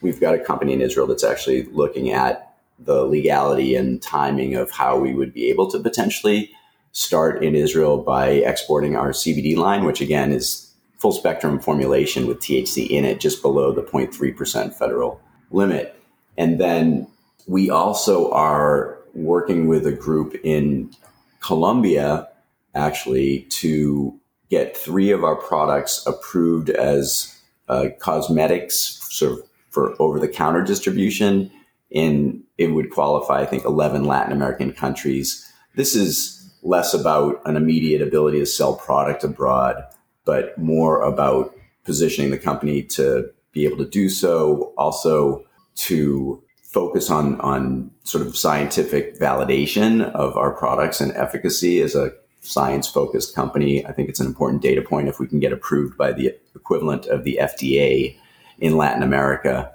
[0.02, 4.72] we've got a company in Israel that's actually looking at the legality and timing of
[4.72, 6.52] how we would be able to potentially
[6.92, 12.40] start in Israel by exporting our CBD line, which again is full spectrum formulation with
[12.40, 16.00] THC in it, just below the 0.3% federal limit.
[16.38, 17.08] And then
[17.48, 20.92] we also are working with a group in
[21.40, 22.28] Colombia
[22.76, 24.18] actually to
[24.50, 27.38] get three of our products approved as
[27.68, 31.52] uh, cosmetics sort of for over the counter distribution
[31.90, 35.52] in it would qualify, I think, 11 Latin American countries.
[35.76, 39.84] This is less about an immediate ability to sell product abroad,
[40.26, 41.54] but more about
[41.84, 45.44] positioning the company to be able to do so, also
[45.76, 52.14] to focus on on sort of scientific validation of our products and efficacy as a
[52.40, 53.86] science focused company.
[53.86, 57.06] I think it's an important data point if we can get approved by the equivalent
[57.08, 58.18] of the FDA
[58.62, 59.74] in Latin America.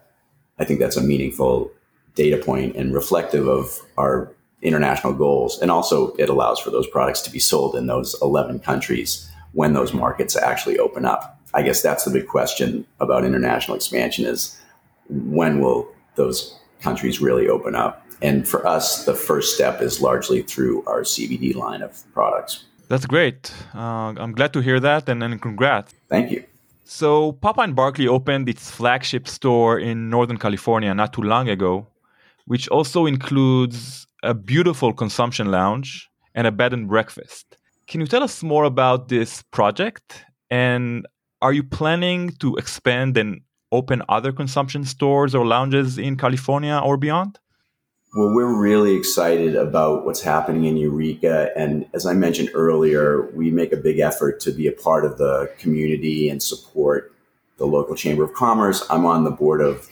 [0.58, 1.70] I think that's a meaningful
[2.14, 5.60] data point and reflective of our international goals.
[5.60, 9.74] And also, it allows for those products to be sold in those 11 countries when
[9.74, 11.38] those markets actually open up.
[11.52, 14.58] I guess that's the big question about international expansion is
[15.08, 18.04] when will those countries really open up?
[18.22, 22.64] And for us, the first step is largely through our CBD line of products.
[22.88, 23.52] That's great.
[23.74, 25.92] Uh, I'm glad to hear that, and, and congrats.
[26.08, 26.44] Thank you.
[26.88, 31.88] So, Papa and Barkley opened its flagship store in Northern California not too long ago
[32.46, 37.58] which also includes a beautiful consumption lounge and a bed and breakfast.
[37.86, 40.24] Can you tell us more about this project?
[40.50, 41.06] And
[41.42, 46.96] are you planning to expand and open other consumption stores or lounges in California or
[46.96, 47.38] beyond?
[48.16, 51.50] Well, we're really excited about what's happening in Eureka.
[51.54, 55.18] And as I mentioned earlier, we make a big effort to be a part of
[55.18, 57.12] the community and support
[57.58, 58.82] the local Chamber of Commerce.
[58.88, 59.86] I'm on the board of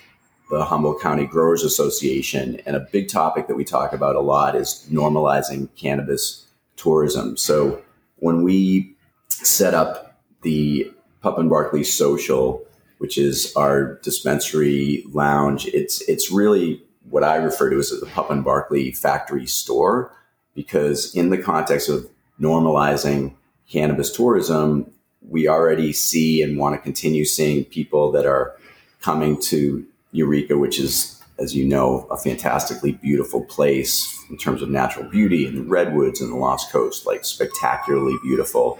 [0.51, 2.63] the Humboldt County Growers Association.
[2.65, 7.37] And a big topic that we talk about a lot is normalizing cannabis tourism.
[7.37, 7.83] So
[8.17, 8.97] when we
[9.29, 12.65] set up the Papa and Barkley Social,
[12.97, 16.83] which is our dispensary lounge, it's it's really
[17.15, 20.11] what I refer to as the Papa and Barkley factory store,
[20.53, 23.35] because in the context of normalizing
[23.71, 24.91] cannabis tourism,
[25.29, 28.57] we already see and want to continue seeing people that are
[29.01, 34.69] coming to Eureka, which is, as you know, a fantastically beautiful place in terms of
[34.69, 38.77] natural beauty and the redwoods and the Lost Coast, like spectacularly beautiful.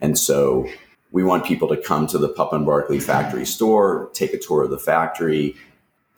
[0.00, 0.68] And so
[1.10, 4.62] we want people to come to the Papa and Barkley factory store, take a tour
[4.62, 5.56] of the factory,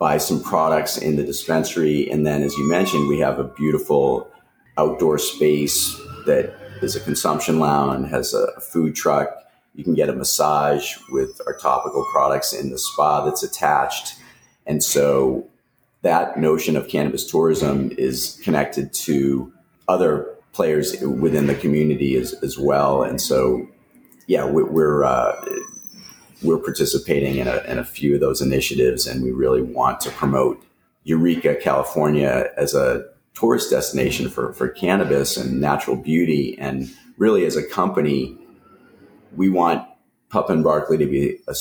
[0.05, 2.07] buy some products in the dispensary.
[2.11, 4.29] And then, as you mentioned, we have a beautiful
[4.77, 9.29] outdoor space that is a consumption lounge, has a food truck.
[9.73, 14.13] You can get a massage with our topical products in the spa that's attached.
[14.67, 15.49] And so
[16.03, 19.51] that notion of cannabis tourism is connected to
[19.87, 20.11] other
[20.53, 23.01] players within the community as, as well.
[23.01, 23.67] And so,
[24.27, 25.33] yeah, we, we're, uh,
[26.41, 30.11] we're participating in a, in a few of those initiatives, and we really want to
[30.11, 30.63] promote
[31.03, 36.57] Eureka, California, as a tourist destination for, for cannabis and natural beauty.
[36.59, 38.37] And really, as a company,
[39.35, 39.87] we want
[40.29, 41.53] Papa and Barkley to be a,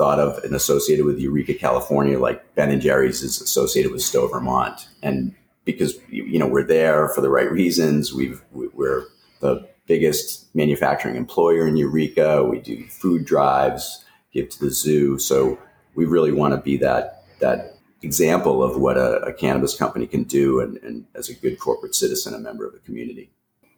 [0.00, 4.28] thought of and associated with Eureka, California, like Ben and Jerry's is associated with Stowe,
[4.28, 4.88] Vermont.
[5.02, 5.34] And
[5.66, 8.10] because, you know, we're there for the right reasons.
[8.10, 9.04] We've, we're
[9.40, 12.42] the biggest manufacturing employer in Eureka.
[12.44, 15.18] We do food drives, give to the zoo.
[15.18, 15.58] So
[15.94, 20.24] we really want to be that, that example of what a, a cannabis company can
[20.24, 23.30] do and, and as a good corporate citizen, a member of the community.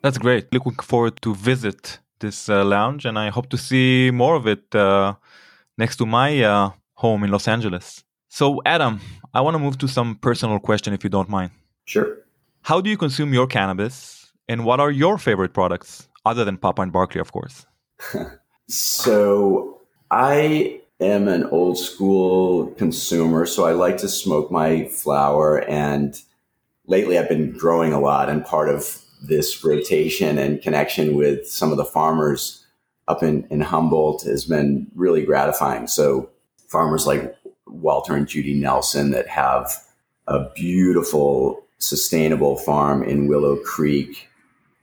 [0.02, 0.52] That's great.
[0.52, 4.74] Looking forward to visit this uh, lounge and I hope to see more of it
[4.74, 5.14] uh,
[5.78, 8.04] next to my uh, home in Los Angeles.
[8.28, 9.00] So, Adam,
[9.34, 11.50] I want to move to some personal question if you don't mind.
[11.84, 12.18] Sure.
[12.62, 14.32] How do you consume your cannabis?
[14.48, 17.66] And what are your favorite products other than Papa and Barkley, of course?
[18.68, 19.81] so
[20.12, 25.62] I am an old school consumer, so I like to smoke my flower.
[25.66, 26.20] And
[26.86, 31.70] lately, I've been growing a lot, and part of this rotation and connection with some
[31.70, 32.62] of the farmers
[33.08, 35.86] up in, in Humboldt has been really gratifying.
[35.86, 36.28] So,
[36.68, 37.34] farmers like
[37.66, 39.74] Walter and Judy Nelson that have
[40.26, 44.28] a beautiful, sustainable farm in Willow Creek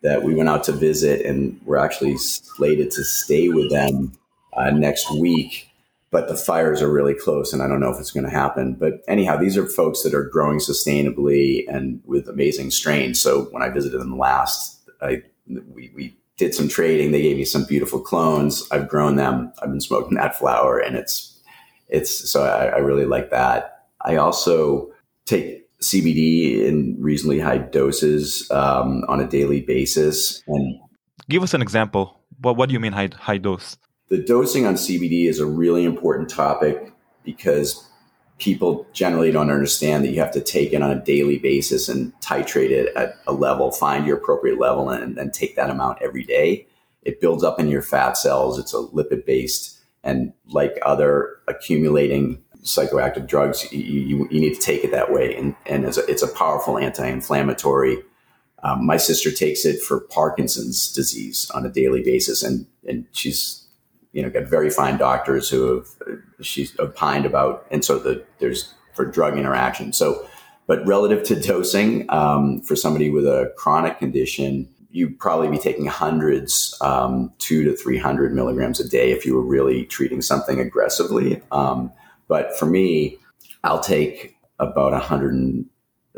[0.02, 4.18] that we went out to visit, and we're actually slated to stay with them
[4.54, 5.68] uh, next week.
[6.12, 8.74] But the fires are really close, and I don't know if it's going to happen.
[8.74, 13.22] But anyhow, these are folks that are growing sustainably and with amazing strains.
[13.22, 17.12] So when I visited them last, I we, we did some trading.
[17.12, 18.68] They gave me some beautiful clones.
[18.72, 19.54] I've grown them.
[19.62, 21.40] I've been smoking that flower, and it's
[21.90, 23.86] it's so I, I really like that.
[24.02, 24.92] I also
[25.26, 30.42] take CBD in reasonably high doses um, on a daily basis.
[30.48, 30.80] And
[31.30, 32.20] give us an example.
[32.42, 33.78] What what do you mean high high dose?
[34.10, 36.92] The dosing on CBD is a really important topic
[37.24, 37.88] because
[38.40, 42.14] people generally don't understand that you have to take it on a daily basis and
[42.20, 46.24] titrate it at a level, find your appropriate level, and then take that amount every
[46.24, 46.66] day.
[47.04, 48.58] It builds up in your fat cells.
[48.58, 54.60] It's a lipid based, and like other accumulating psychoactive drugs, you, you, you, need to
[54.60, 55.36] take it that way.
[55.36, 57.98] And, and it's, a, it's a powerful anti inflammatory.
[58.64, 63.66] Um, my sister takes it for Parkinson's disease on a daily basis, and, and she's
[64.12, 65.88] you know got very fine doctors who have
[66.42, 69.94] she's opined about, and so the, there's for drug interaction.
[69.94, 70.28] So,
[70.68, 75.86] but relative to dosing um, for somebody with a chronic condition, you'd probably be taking
[75.86, 80.60] hundreds, um, two to three hundred milligrams a day if you were really treating something
[80.60, 81.42] aggressively.
[81.52, 81.92] Um,
[82.28, 83.18] but for me,
[83.64, 85.66] I'll take about a hundred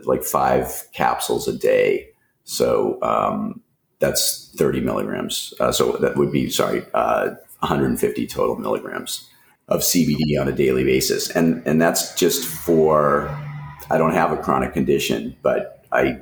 [0.06, 2.08] like five capsules a day.
[2.44, 3.62] So um,
[4.00, 5.54] that's 30 milligrams.
[5.60, 9.30] Uh, so that would be, sorry, uh, 150 total milligrams
[9.68, 11.30] of CBD on a daily basis.
[11.30, 13.30] And, and that's just for,
[13.90, 16.20] I don't have a chronic condition, but I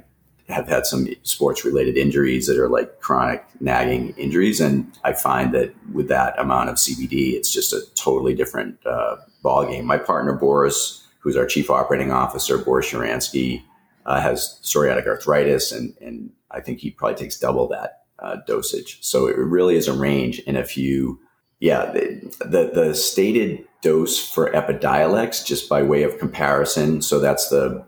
[0.50, 4.60] have had some sports related injuries that are like chronic nagging injuries.
[4.60, 9.18] And I find that with that amount of CBD, it's just a totally different uh,
[9.44, 9.84] ballgame.
[9.84, 13.64] My partner, Boris, who's our chief operating officer, Boris Sharansky,
[14.06, 18.98] uh, has psoriatic arthritis, and, and I think he probably takes double that uh, dosage.
[19.02, 20.42] So it really is a range.
[20.48, 21.20] And if you,
[21.60, 27.50] yeah, the, the, the stated dose for Epidiolex, just by way of comparison, so that's
[27.50, 27.86] the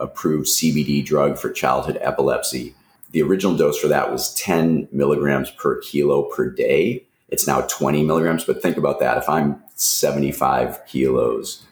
[0.00, 2.74] approved CBD drug for childhood epilepsy.
[3.12, 7.04] The original dose for that was 10 milligrams per kilo per day.
[7.28, 9.18] It's now 20 milligrams, but think about that.
[9.18, 11.64] If I'm 75 kilos,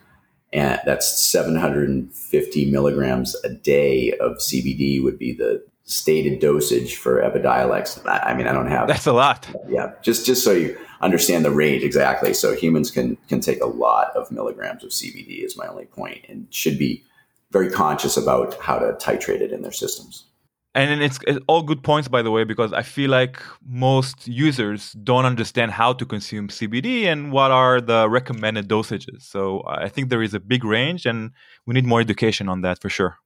[0.53, 8.07] and that's 750 milligrams a day of CBD would be the stated dosage for Epidiolex.
[8.07, 9.49] I, I mean, I don't have that's a lot.
[9.69, 12.33] Yeah, just just so you understand the range exactly.
[12.35, 15.45] So humans can can take a lot of milligrams of CBD.
[15.45, 17.03] Is my only point, and should be
[17.51, 20.27] very conscious about how to titrate it in their systems
[20.75, 24.93] and it's, it's, all good points by the way because i feel like most users
[25.05, 30.11] don't understand how to consume cbd and what are the recommended dosages so i think
[30.11, 31.31] there is a big range and
[31.67, 33.17] we need more education on that for sure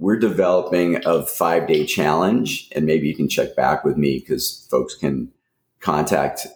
[0.00, 4.66] we're developing a five day challenge and maybe you can check back with me because
[4.70, 5.30] folks can
[5.78, 6.46] contact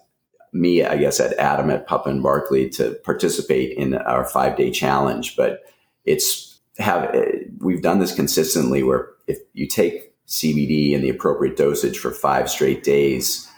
[0.52, 4.70] me i guess at adam at papa and barkley to participate in our five day
[4.70, 5.62] challenge but
[6.04, 7.14] it's have
[7.60, 12.50] we've done this consistently where if you take CBD in the appropriate dosage for five
[12.50, 13.48] straight days,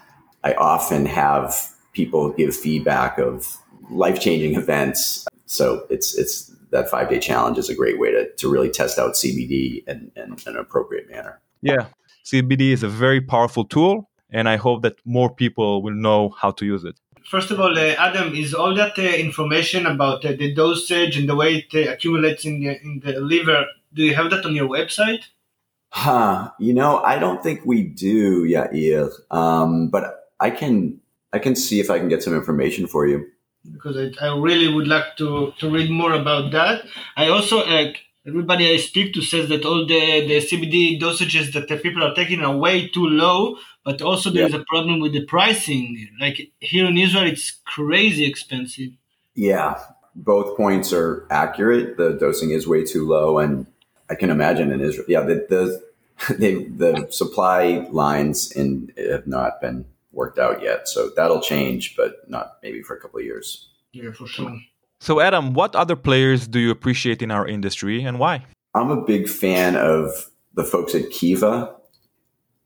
[0.42, 3.56] I often have people give feedback of
[3.90, 5.26] life changing events.
[5.46, 8.98] So it's it's that five day challenge is a great way to, to really test
[8.98, 11.40] out CBD in, in, in an appropriate manner.
[11.62, 11.86] Yeah,
[12.24, 16.50] CBD is a very powerful tool, and I hope that more people will know how
[16.52, 17.00] to use it.
[17.24, 21.28] First of all, uh, Adam, is all that uh, information about uh, the dosage and
[21.28, 24.54] the way it uh, accumulates in the, in the liver, do you have that on
[24.54, 25.24] your website?
[25.90, 26.50] Huh.
[26.60, 29.10] You know, I don't think we do, Yair.
[29.30, 31.00] Um, but I can
[31.32, 33.26] I can see if I can get some information for you.
[33.72, 36.84] Because I, I really would like to, to read more about that.
[37.16, 37.92] I also uh,
[38.26, 42.14] everybody I speak to says that all the, the CBD dosages that the people are
[42.14, 46.08] taking are way too low, but also there's a problem with the pricing.
[46.20, 48.90] Like here in Israel, it's crazy expensive.
[49.34, 49.78] Yeah,
[50.14, 51.96] both points are accurate.
[51.96, 53.66] The dosing is way too low, and
[54.10, 59.60] I can imagine in Israel, yeah, the the, they, the supply lines in have not
[59.60, 59.84] been
[60.16, 60.88] worked out yet.
[60.88, 63.68] So that'll change, but not maybe for a couple of years.
[63.92, 64.58] Yeah, for sure.
[64.98, 68.44] So, Adam, what other players do you appreciate in our industry and why?
[68.74, 71.74] I'm a big fan of the folks at Kiva.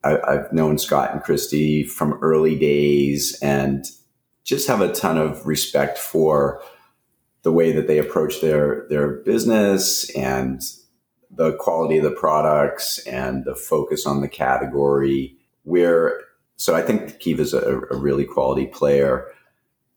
[0.05, 3.85] I, I've known Scott and Christy from early days and
[4.45, 6.63] just have a ton of respect for
[7.43, 10.63] the way that they approach their their business and
[11.31, 15.37] the quality of the products and the focus on the category.
[15.65, 16.23] Where
[16.61, 19.33] so I think Kiva is a, a, really quality player.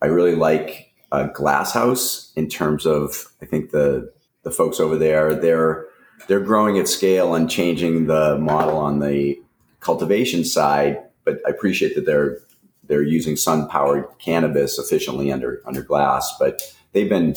[0.02, 5.36] I really like uh, Glasshouse in terms of I think the the folks over there
[5.36, 5.86] they're
[6.30, 9.38] they're growing at scale and changing the model on the
[9.82, 11.04] cultivation side.
[11.26, 12.40] But I appreciate that they're
[12.86, 16.34] they're using sun powered cannabis efficiently under under glass.
[16.40, 16.62] But
[16.94, 17.36] they've been,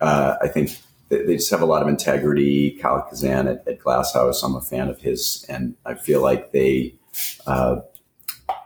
[0.00, 0.76] uh, I think,
[1.10, 2.72] they, they, just have a lot of integrity.
[2.72, 6.96] Kyle Kazan at, at Glasshouse, I'm a fan of his, and I feel like they.
[7.46, 7.76] Uh,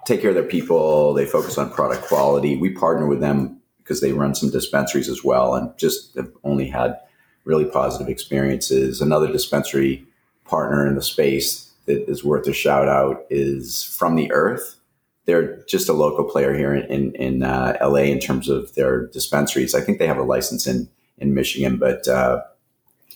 [0.08, 1.14] take care of their people.
[1.14, 2.56] They focus on product quality.
[2.56, 6.68] We partner with them because they run some dispensaries as well, and just have only
[6.68, 6.98] had
[7.44, 9.00] really positive experiences.
[9.00, 10.04] Another dispensary
[10.44, 14.78] partner in the space that is worth a shout out is From the Earth
[15.28, 19.08] they're just a local player here in in, in uh, LA in terms of their
[19.08, 19.74] dispensaries.
[19.74, 20.88] I think they have a license in
[21.18, 22.40] in Michigan, but uh,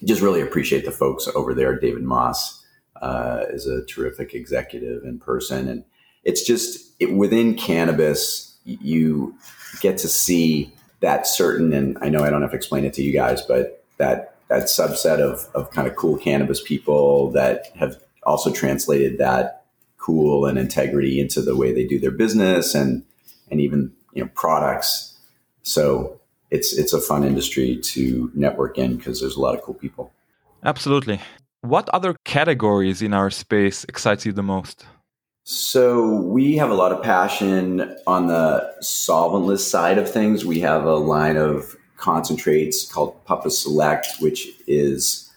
[0.05, 1.79] just really appreciate the folks over there.
[1.79, 2.63] David Moss
[3.01, 5.85] uh, is a terrific executive in person, and
[6.25, 9.35] it's just it, within cannabis you
[9.81, 13.03] get to see that certain and I know I don't have to explain it to
[13.03, 18.01] you guys, but that that subset of of kind of cool cannabis people that have
[18.25, 19.65] also translated that
[19.99, 23.05] cool and integrity into the way they do their business and
[23.51, 25.19] and even you know products.
[25.63, 26.21] So
[26.51, 30.13] it's it's a fun industry to network in because there's a lot of cool people.
[30.65, 31.21] Absolutely.
[31.63, 34.85] What other categories in our space excites you the most?
[35.45, 40.45] So we have a lot of passion on the solventless side of things.
[40.45, 45.33] We have a line of concentrates called Papa Select, which is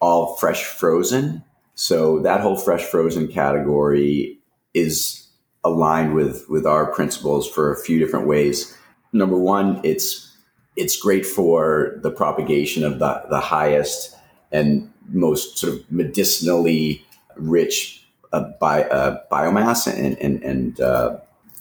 [0.00, 1.42] all fresh frozen.
[1.74, 4.38] So that whole fresh frozen category
[4.74, 5.26] is
[5.64, 8.76] aligned with with our principles for a few different ways.
[9.12, 10.36] Number one, it's
[10.76, 14.14] it's great for the propagation of the, the highest
[14.52, 17.04] and most sort of medicinally
[17.36, 17.97] rich
[18.32, 21.18] uh, bi, uh, biomass and, and, and uh,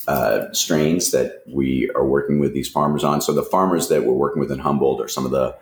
[0.08, 3.22] uh, strains that we are working with these farmers on.
[3.22, 5.56] So the farmers that we're working with in Humboldt are some of the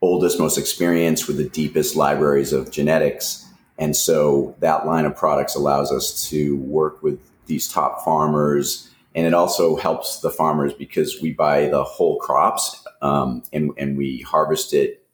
[0.00, 3.44] oldest, most experienced with the deepest libraries of genetics
[3.78, 8.90] and so that line of products allows us to work with these top farmers.
[9.14, 13.96] And it also helps the farmers because we buy the whole crops um, and, and
[13.96, 15.06] we harvest it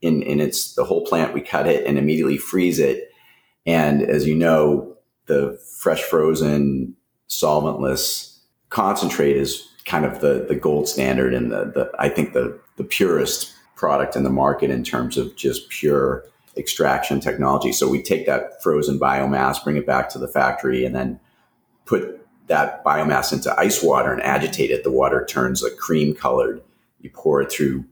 [0.00, 1.34] in, in its the whole plant.
[1.34, 3.09] We cut it and immediately freeze it.
[3.66, 4.96] And as you know,
[5.26, 6.94] the fresh frozen
[7.28, 8.38] solventless
[8.70, 12.84] concentrate is kind of the, the gold standard and the, the I think the, the
[12.84, 16.24] purest product in the market in terms of just pure
[16.56, 17.72] extraction technology.
[17.72, 21.18] So we take that frozen biomass, bring it back to the factory, and then
[21.86, 24.84] put that biomass into ice water and agitate it.
[24.84, 26.60] The water turns a cream colored.
[27.00, 27.84] You pour it through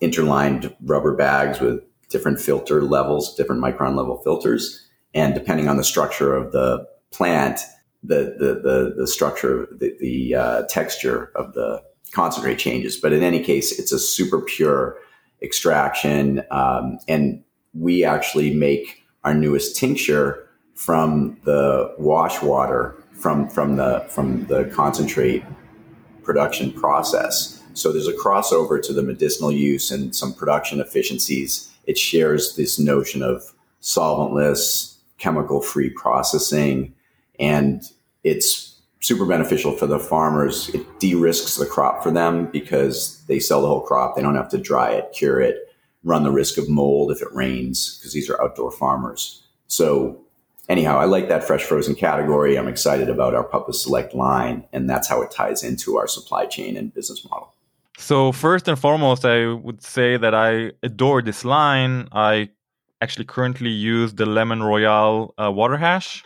[0.00, 4.87] interlined rubber bags with different filter levels, different micron level filters.
[5.14, 7.60] And depending on the structure of the plant,
[8.02, 11.82] the, the, the, the structure, the, the uh, texture of the
[12.12, 12.96] concentrate changes.
[12.96, 14.98] But in any case, it's a super pure
[15.42, 16.42] extraction.
[16.50, 17.42] Um, and
[17.74, 24.64] we actually make our newest tincture from the wash water from from the from the
[24.66, 25.44] concentrate
[26.22, 27.62] production process.
[27.74, 31.70] So there's a crossover to the medicinal use and some production efficiencies.
[31.84, 36.94] It shares this notion of solventless, chemical-free processing,
[37.38, 37.82] and
[38.24, 40.68] it's super beneficial for the farmers.
[40.70, 44.16] It de-risks the crop for them because they sell the whole crop.
[44.16, 45.56] They don't have to dry it, cure it,
[46.02, 49.44] run the risk of mold if it rains because these are outdoor farmers.
[49.68, 50.20] So
[50.68, 52.58] anyhow, I like that fresh frozen category.
[52.58, 56.46] I'm excited about our Papa Select line, and that's how it ties into our supply
[56.46, 57.54] chain and business model.
[57.98, 62.08] So first and foremost, I would say that I adore this line.
[62.12, 62.48] I
[63.00, 66.24] actually currently use the Lemon Royale uh, water hash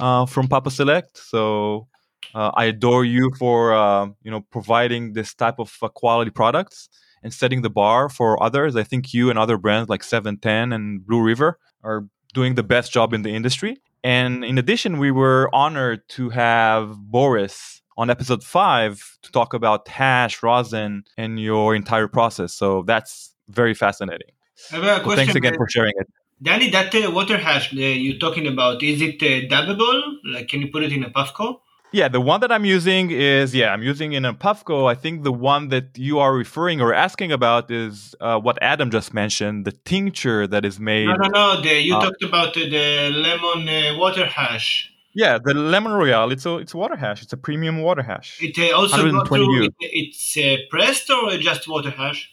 [0.00, 1.16] uh, from Papa Select.
[1.16, 1.88] So
[2.34, 6.88] uh, I adore you for uh, you know providing this type of uh, quality products
[7.22, 8.76] and setting the bar for others.
[8.76, 12.92] I think you and other brands like 710 and Blue River are doing the best
[12.92, 13.76] job in the industry.
[14.04, 19.86] And in addition, we were honored to have Boris on episode five to talk about
[19.86, 22.52] hash, rosin, and your entire process.
[22.52, 24.30] So that's very fascinating.
[24.72, 25.16] I have a so question.
[25.16, 26.08] thanks again for sharing it.
[26.42, 30.16] Danny, that uh, water hash uh, you're talking about, is it uh, dabbable?
[30.24, 31.60] Like, can you put it in a Puffco?
[31.92, 34.90] Yeah, the one that I'm using is yeah, I'm using in a Puffco.
[34.90, 38.90] I think the one that you are referring or asking about is uh, what Adam
[38.90, 41.06] just mentioned, the tincture that is made.
[41.06, 41.60] No, no, no.
[41.60, 44.90] The, you uh, talked about uh, the lemon uh, water hash.
[45.14, 46.32] Yeah, the lemon royale.
[46.32, 47.22] It's a it's water hash.
[47.22, 48.38] It's a premium water hash.
[48.40, 52.30] It uh, also got 120 to, it, it's uh, pressed or just water hash?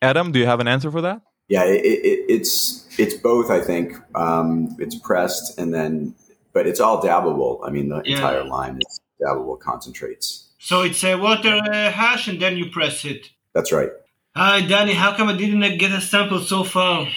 [0.00, 1.20] Adam, do you have an answer for that?
[1.50, 3.50] Yeah, it, it, it's it's both.
[3.50, 6.14] I think um, it's pressed and then,
[6.54, 7.58] but it's all dabbable.
[7.66, 8.16] I mean, the Yeah.
[8.16, 10.26] entire line is dabbable concentrates.
[10.60, 13.30] So it's a water uh, hash and then you press it.
[13.54, 13.90] That's right.
[14.36, 14.94] Hi, Danny.
[14.94, 17.08] How come I didn't get a sample so far?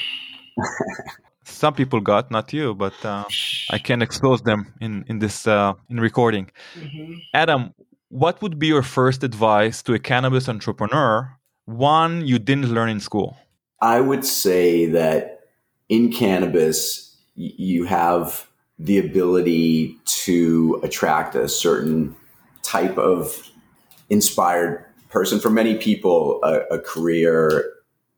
[1.45, 3.25] Some people got, not you, but uh,
[3.69, 6.49] I can expose them in in this uh, in recording.
[6.75, 7.21] Mhm.
[7.33, 7.73] Adam,
[8.09, 11.37] what would be your first advice to a cannabis entrepreneur?
[11.65, 13.37] One you didn't learn in school.
[13.83, 15.41] I would say that
[15.89, 18.47] in cannabis, you have
[18.79, 22.15] the ability to attract a certain
[22.61, 23.51] type of
[24.09, 25.37] inspired person.
[25.37, 27.73] For many people, a, a career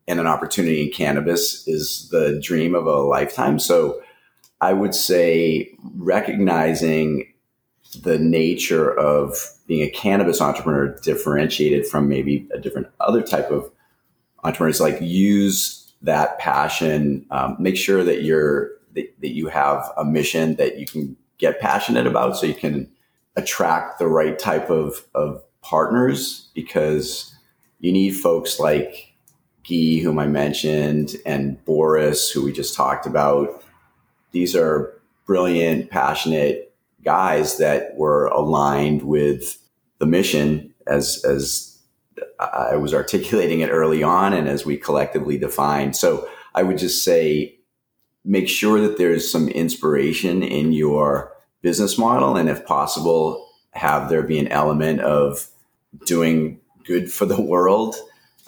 [0.07, 3.57] and an opportunity in cannabis is the dream of a lifetime.
[3.57, 3.99] So
[4.61, 7.34] I would say recognizing
[8.03, 9.36] the nature of
[9.66, 13.72] being a cannabis entrepreneur differentiated from maybe a different other type of
[14.46, 20.06] entrepreneurs like use that passion um, make sure that you're that, that you have a
[20.06, 22.89] mission that you can get passionate about so you can
[23.36, 27.36] attract the right type of, of partners because
[27.80, 29.14] you need folks like
[29.68, 33.64] Guy, whom I mentioned, and Boris, who we just talked about.
[34.32, 34.93] These are
[35.26, 36.74] brilliant, passionate
[37.04, 39.58] guys that were aligned with
[40.00, 41.74] the mission as as
[42.39, 45.95] I was articulating it early on and as we collectively defined.
[45.95, 47.57] So I would just say
[48.24, 54.24] make sure that there's some inspiration in your business model and if possible have there
[54.24, 55.47] be an element of
[56.05, 57.95] doing good for the world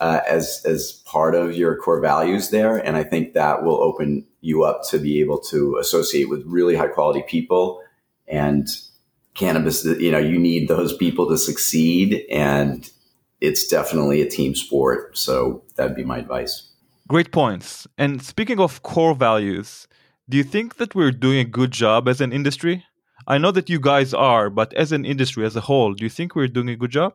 [0.00, 4.26] uh, as as part of your core values there and I think that will open
[4.40, 7.82] you up to be able to associate with really high quality people
[8.26, 8.68] and
[9.34, 12.90] cannabis you know you need those people to succeed and
[13.40, 15.16] it's definitely a team sport.
[15.16, 16.70] So that'd be my advice.
[17.06, 17.86] Great points.
[17.96, 19.88] And speaking of core values,
[20.28, 22.84] do you think that we're doing a good job as an industry?
[23.26, 26.10] I know that you guys are, but as an industry as a whole, do you
[26.10, 27.14] think we're doing a good job?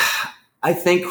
[0.62, 1.06] I think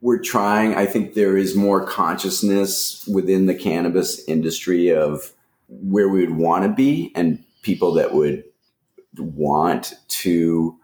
[0.00, 0.74] we're trying.
[0.74, 5.32] I think there is more consciousness within the cannabis industry of
[5.68, 8.44] where we would want to be and people that would
[9.18, 10.78] want to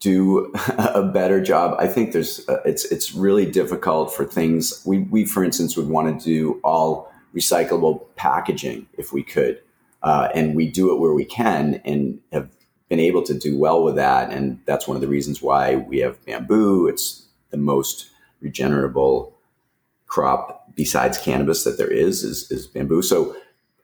[0.00, 1.76] do a better job.
[1.78, 4.82] I think there's uh, it's it's really difficult for things.
[4.84, 9.60] We we for instance would want to do all recyclable packaging if we could,
[10.02, 12.48] uh, and we do it where we can and have
[12.88, 14.32] been able to do well with that.
[14.32, 16.88] And that's one of the reasons why we have bamboo.
[16.88, 18.10] It's the most
[18.42, 19.32] regenerable
[20.06, 23.02] crop besides cannabis that there is is, is bamboo.
[23.02, 23.36] So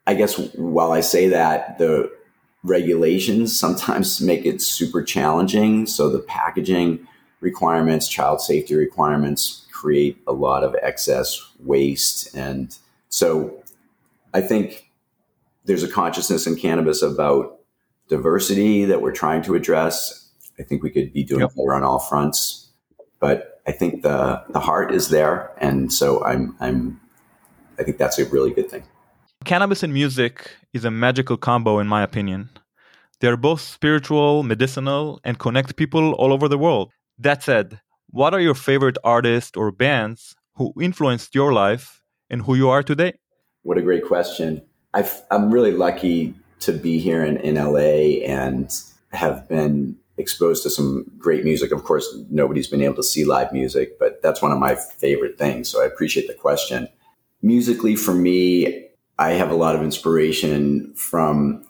[0.07, 2.11] I guess while I say that the
[2.67, 5.87] regulations sometimes make it super challenging.
[5.87, 7.07] So the packaging
[7.41, 12.35] requirements, child safety requirements create a lot of excess waste.
[12.35, 12.77] And
[13.09, 13.63] so
[14.35, 14.91] I think
[15.65, 17.61] there's a consciousness in cannabis about
[18.09, 20.31] diversity that we're trying to address.
[20.59, 21.51] I think we could be doing Yep.
[21.57, 22.69] better on all fronts,
[23.21, 27.01] but I think the the heart is there, and so I'm I'm
[27.79, 28.85] I think that's a really good thing.
[29.45, 32.51] Cannabis and music is a magical combo, in my opinion.
[33.21, 36.93] They're both spiritual, medicinal, and connect people all over the world.
[37.19, 37.81] That said,
[38.11, 42.83] what are your favorite artists or bands who influenced your life and who you are
[42.83, 43.15] today?
[43.63, 44.63] What a great question.
[44.95, 48.71] I've, I'm really lucky to be here in, in LA and
[49.13, 51.73] have been exposed to some great music.
[51.73, 55.39] Of course, nobody's been able to see live music, but that's one of my favorite
[55.39, 55.69] things.
[55.69, 56.89] So I appreciate the question.
[57.43, 58.86] Musically, for me,
[59.19, 61.65] I have a lot of inspiration from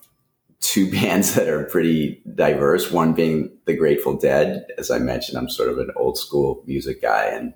[0.61, 2.91] two bands that are pretty diverse.
[2.91, 4.67] One being the Grateful Dead.
[4.79, 7.25] As I mentioned, I'm sort of an old school music guy.
[7.27, 7.55] And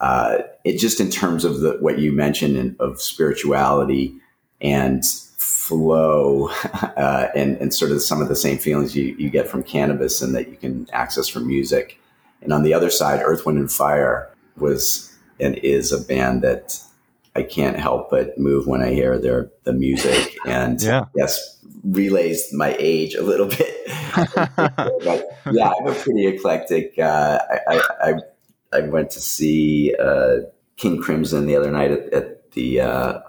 [0.00, 4.14] uh, it just in terms of the, what you mentioned in, of spirituality
[4.60, 5.04] and
[5.38, 6.48] flow
[6.96, 10.20] uh, and, and sort of some of the same feelings you, you get from cannabis
[10.20, 11.98] and that you can access from music.
[12.42, 16.80] And on the other side, Earth, Wind, and Fire was and is a band that
[17.36, 20.36] I can't help but move when I hear their the music.
[20.46, 21.04] And Yeah.
[21.14, 23.74] yes, relays my age a little bit.
[24.56, 26.94] but yeah, I'm a pretty eclectic.
[26.98, 28.14] Uh, I, I, I
[28.72, 30.36] I went to see uh,
[30.76, 33.20] King Crimson the other night at, at the uh,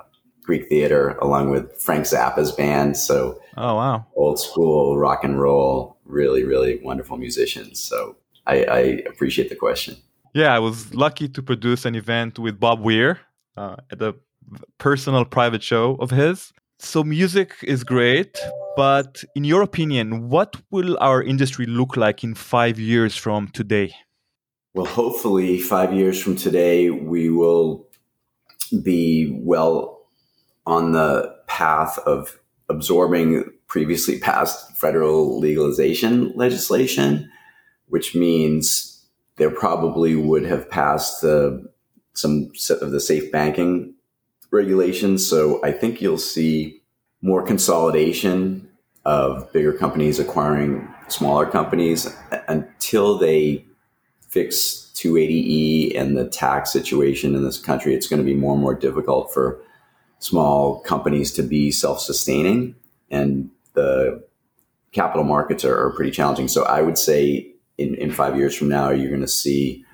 [0.43, 2.97] Greek Theater along with Frank Zappa's band.
[2.97, 4.05] So Oh, wow.
[4.15, 7.79] old school rock and roll, really, really wonderful musicians.
[7.81, 8.15] So
[8.47, 8.79] I, I
[9.11, 9.97] appreciate the question.
[10.33, 13.19] Yeah, I was lucky to produce an event with Bob Weir
[13.57, 14.15] uh, at a
[14.77, 16.51] personal private show of his.
[16.79, 18.39] so music is great,
[18.75, 23.93] but in your opinion, what will our industry look like in five years from today?
[24.73, 27.87] Well, hopefully, five years from today, we will
[28.83, 30.07] be well
[30.65, 32.39] on the path of
[32.69, 37.29] absorbing previously passed federal legalization legislation,
[37.87, 41.69] which means there probably would have passed the,
[42.13, 43.93] some set of the safe banking
[44.51, 45.27] regulations.
[45.27, 46.81] So I think you'll see
[47.21, 48.67] more consolidation
[49.05, 52.07] of bigger companies acquiring smaller companies
[52.47, 53.65] until they
[54.27, 57.95] fix 280E and the tax situation in this country.
[57.95, 59.59] It's going to be more and more difficult for
[60.19, 62.75] small companies to be self-sustaining
[63.09, 64.23] and the
[64.91, 66.47] capital markets are, are pretty challenging.
[66.47, 69.85] So I would say in, in five years from now, you're going to see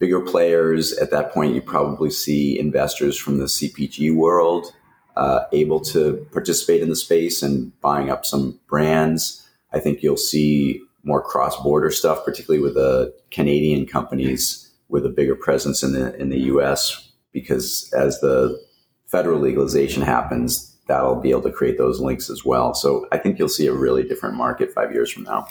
[0.00, 0.92] bigger players.
[0.98, 4.72] At that point, you probably see investors from the CPG world
[5.16, 9.46] uh, able to participate in the space and buying up some brands.
[9.72, 15.36] I think you'll see more cross-border stuff, particularly with the Canadian companies with a bigger
[15.36, 17.12] presence in the in the U.S.
[17.32, 18.60] Because as the
[19.06, 22.74] federal legalization happens, that'll be able to create those links as well.
[22.74, 25.46] So I think you'll see a really different market five years from now.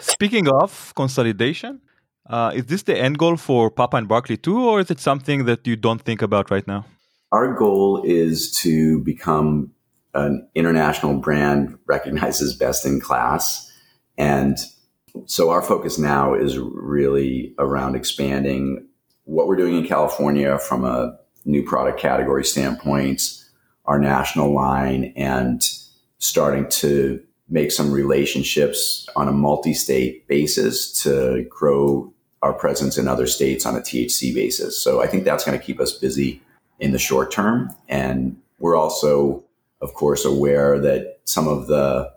[0.00, 1.80] Speaking of consolidation,
[2.26, 5.44] uh, is this the end goal for Papa and Barkley too, or is it something
[5.46, 6.86] that you don't think about right now?
[7.32, 9.72] Our goal is to become
[10.14, 13.70] an international brand recognized as best in class.
[14.18, 14.58] And
[15.26, 18.86] so our focus now is really around expanding
[19.24, 23.22] what we're doing in California from a new product category standpoint,
[23.84, 25.62] our national line, and
[26.18, 27.22] starting to
[27.52, 33.76] make some relationships on a multi-state basis to grow our presence in other states on
[33.76, 34.82] a THC basis.
[34.82, 36.42] So I think that's going to keep us busy
[36.80, 37.70] in the short term.
[37.88, 39.44] And we're also,
[39.82, 42.10] of course, aware that some of the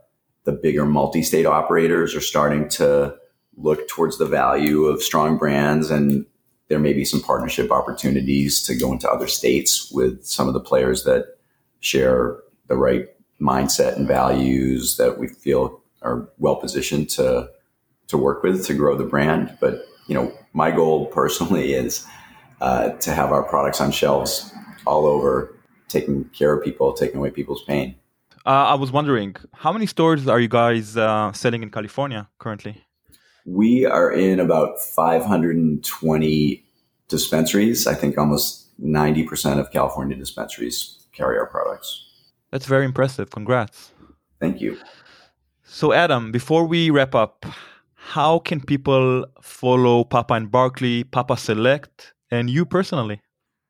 [0.45, 3.15] the bigger multi-state operators are starting to
[3.57, 6.23] look towards the value of strong brands and
[6.67, 10.59] there may be some partnership opportunities to go into other states with some of the
[10.59, 11.37] players that
[11.79, 13.07] share the right
[13.39, 17.49] mindset and values that we feel are well positioned to
[18.07, 19.57] to work with to grow the brand.
[19.59, 22.05] But you know, my goal personally is
[22.61, 24.53] uh, to have our products on shelves
[24.85, 25.55] all over,
[25.87, 27.95] taking care of people, taking away people's pain.
[28.45, 32.83] Uh, I was wondering, how many stores are you guys uh, selling in California currently?
[33.45, 36.63] We are in about 520
[37.07, 37.87] dispensaries.
[37.87, 42.05] I think almost 90% of California dispensaries carry our products.
[42.55, 43.31] That's very impressive.
[43.31, 43.91] Congrats.
[44.39, 44.77] Thank you.
[45.65, 47.45] So, Adam, before we wrap up,
[47.95, 53.19] how can people follow Papa and Barkley, Papa Select, and you personally?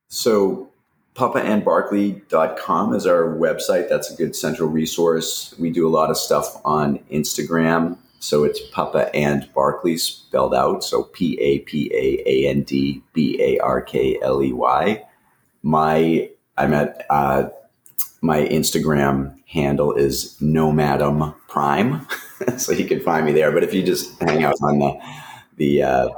[0.10, 0.70] So,
[1.16, 3.90] papaandbarkley.com is our website.
[3.90, 5.56] That's a good central resource.
[5.58, 10.84] We do a lot of stuff on Instagram so it's Papa and Barkley spelled out.
[10.84, 15.04] So P A P A A N D B A R K L E Y.
[15.64, 17.50] My I'm at uh,
[18.22, 22.08] my Instagram handle is Nomadum Prime,
[22.58, 23.52] so you can find me there.
[23.52, 25.00] But if you just hang out on the
[25.58, 26.10] the uh,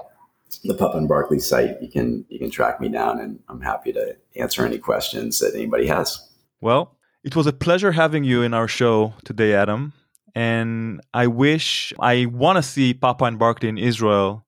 [0.63, 3.93] the Papa and Barkley site, you can you can track me down, and I'm happy
[3.93, 6.29] to answer any questions that anybody has.
[6.61, 9.93] Well, it was a pleasure having you in our show today, Adam
[10.37, 14.45] and I wish I want to see Papa and Barkley in Israel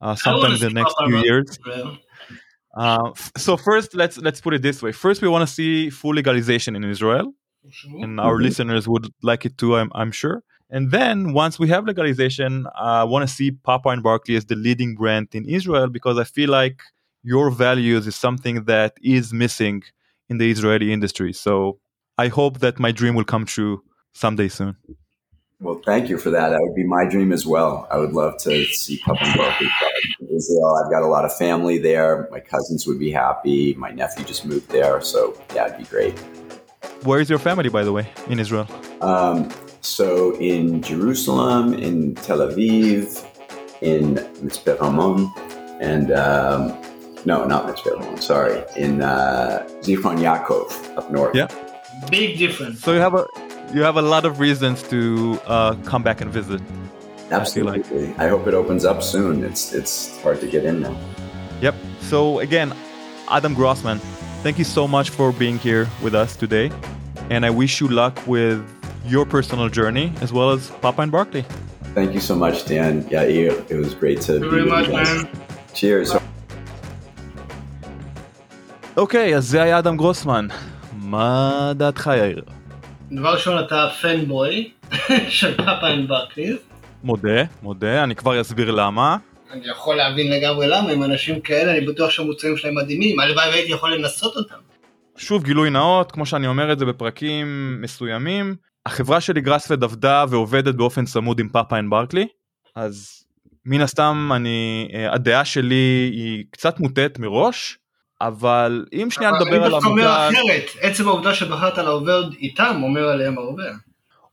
[0.00, 1.58] uh, sometime in the next Papa few years.
[2.76, 4.92] Uh, so first, let's let's put it this way.
[4.92, 7.32] First, we want to see full legalization in Israel,
[7.70, 8.02] sure.
[8.02, 8.42] and our mm-hmm.
[8.44, 9.76] listeners would like it too.
[9.76, 10.42] I'm I'm sure.
[10.70, 14.56] And then once we have legalization, I want to see Papa and Barkley as the
[14.56, 16.82] leading brand in Israel because I feel like
[17.22, 19.82] your values is something that is missing
[20.28, 21.32] in the Israeli industry.
[21.32, 21.78] So
[22.18, 23.82] I hope that my dream will come true
[24.14, 24.76] someday soon.
[25.64, 26.50] Well, thank you for that.
[26.50, 27.88] That would be my dream as well.
[27.90, 29.70] I would love to see Papa and Barkley
[30.20, 30.78] in Israel.
[30.84, 32.28] I've got a lot of family there.
[32.30, 33.72] My cousins would be happy.
[33.72, 36.18] My nephew just moved there, so yeah, it'd be great.
[37.04, 38.68] Where is your family, by the way, in Israel?
[39.00, 39.50] Um,
[39.80, 43.26] so in Jerusalem, in Tel Aviv,
[43.80, 45.32] in Mitzpe Ramon,
[45.80, 46.78] and um,
[47.24, 48.20] no, not Mitzpe Ramon.
[48.20, 51.34] Sorry, in uh, Zichron Yaakov up north.
[51.34, 51.48] Yeah,
[52.10, 52.82] big difference.
[52.82, 53.26] So you have a
[53.73, 56.61] you have a lot of reasons to uh, come back and visit.
[57.31, 57.83] Absolutely.
[57.83, 58.19] I, like.
[58.19, 59.43] I hope it opens up soon.
[59.43, 60.95] It's it's hard to get in now.
[61.61, 61.75] Yep.
[62.01, 62.73] So again,
[63.29, 63.99] Adam Grossman,
[64.43, 66.71] thank you so much for being here with us today,
[67.29, 68.59] and I wish you luck with
[69.05, 71.45] your personal journey as well as Papa and Barkley.
[71.93, 73.05] Thank you so much, Dan.
[73.09, 75.23] Yeah, it was great to Thank be with much, you guys.
[75.23, 75.27] Man.
[75.73, 76.15] Cheers.
[78.97, 80.47] אוקיי, אז זה היה אדם גרוסמן.
[81.01, 82.43] מה דעתך, יאיר?
[83.14, 84.70] דבר ראשון אתה פנבוי
[85.28, 86.56] של פאפה אנד ברקליז.
[87.04, 89.16] מודה, מודה, אני כבר אסביר למה.
[89.50, 93.72] אני יכול להבין לגמרי למה, עם אנשים כאלה, אני בטוח שהמוצרים שלהם מדהימים, הלוואי והייתי
[93.72, 94.54] יכול לנסות אותם.
[95.16, 98.56] שוב גילוי נאות, כמו שאני אומר את זה בפרקים מסוימים,
[98.86, 102.26] החברה שלי גראספד עבדה ועובדת באופן צמוד עם פאפה אנד ברקלי,
[102.76, 103.24] אז
[103.66, 107.78] מן הסתם אני, אה, הדעה שלי היא קצת מוטעת מראש,
[108.20, 112.80] אבל אם שנייה נדבר על אני דווקא אומר המותג, אחרת, עצם העובדה שבחרת לעובד איתם
[112.82, 113.64] אומר עליהם הרבה.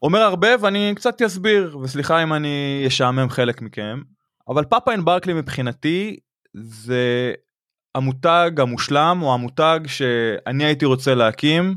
[0.01, 4.01] אומר הרבה ואני קצת אסביר, וסליחה אם אני אשעמם חלק מכם,
[4.47, 6.17] אבל פאפה אנד ברקלי מבחינתי
[6.53, 7.33] זה
[7.95, 11.75] המותג המושלם או המותג שאני הייתי רוצה להקים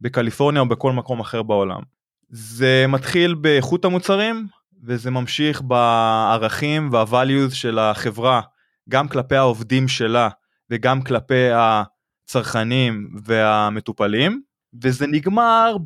[0.00, 1.80] בקליפורניה או בכל מקום אחר בעולם.
[2.28, 4.46] זה מתחיל באיכות המוצרים
[4.84, 8.40] וזה ממשיך בערכים וה-values של החברה
[8.88, 10.28] גם כלפי העובדים שלה
[10.70, 14.42] וגם כלפי הצרכנים והמטופלים
[14.82, 15.76] וזה נגמר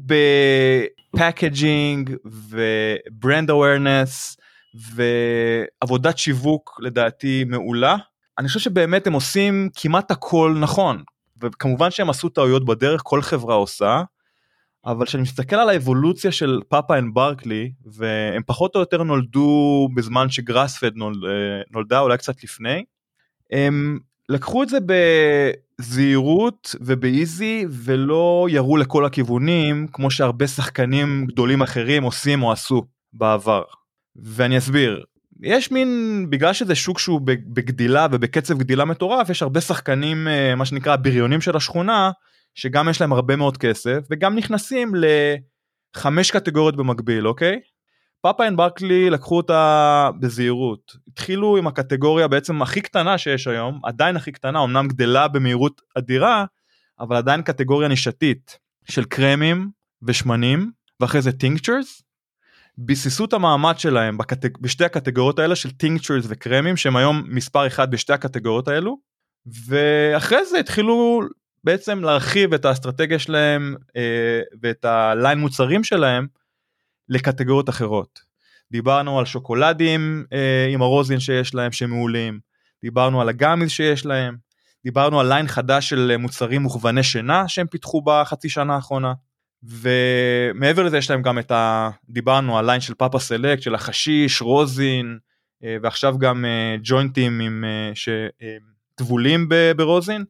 [1.14, 4.37] בפקג'ינג וברנד אווירנס
[4.74, 7.97] ועבודת שיווק לדעתי מעולה.
[8.39, 11.03] אני חושב שבאמת הם עושים כמעט הכל נכון
[11.43, 14.03] וכמובן שהם עשו טעויות בדרך כל חברה עושה
[14.87, 20.30] אבל כשאני מסתכל על האבולוציה של פאפה אנד ברקלי והם פחות או יותר נולדו בזמן
[20.30, 21.18] שגראספד נולד,
[21.70, 22.85] נולדה אולי קצת לפני
[23.53, 24.78] הם לקחו את זה
[25.80, 33.62] בזהירות ובאיזי ולא ירו לכל הכיוונים כמו שהרבה שחקנים גדולים אחרים עושים או עשו בעבר.
[34.16, 35.04] ואני אסביר
[35.42, 40.96] יש מין בגלל שזה שוק שהוא בגדילה ובקצב גדילה מטורף יש הרבה שחקנים מה שנקרא
[40.96, 42.10] בריונים של השכונה
[42.54, 44.92] שגם יש להם הרבה מאוד כסף וגם נכנסים
[45.96, 47.60] לחמש קטגוריות במקביל אוקיי.
[48.24, 50.96] פאפה אנד ברקלי לקחו אותה בזהירות.
[51.08, 56.44] התחילו עם הקטגוריה בעצם הכי קטנה שיש היום עדיין הכי קטנה אמנם גדלה במהירות אדירה
[57.00, 58.58] אבל עדיין קטגוריה נישתית
[58.90, 59.70] של קרמים
[60.02, 60.70] ושמנים
[61.00, 62.02] ואחרי זה טינקצ'רס
[62.78, 64.58] ביססו את המעמד שלהם בקטג...
[64.60, 68.98] בשתי הקטגוריות האלה של טינקצ'רס וקרמים שהם היום מספר אחד בשתי הקטגוריות האלו.
[69.66, 71.20] ואחרי זה התחילו
[71.64, 76.26] בעצם להרחיב את האסטרטגיה שלהם אה, ואת הליין מוצרים שלהם
[77.09, 78.20] לקטגוריות אחרות.
[78.70, 82.38] דיברנו על שוקולדים אה, עם הרוזין שיש להם שמעולים,
[82.82, 84.36] דיברנו על הגאמיז שיש להם,
[84.84, 89.12] דיברנו על ליין חדש של מוצרים מוכווני שינה שהם פיתחו בחצי שנה האחרונה.
[89.62, 91.90] ומעבר לזה יש להם גם את ה...
[92.09, 95.18] דיברנו על ליין של פאפה סלקט של החשיש, רוזין
[95.64, 100.24] אה, ועכשיו גם אה, ג'וינטים עם שטבולים ברוזין.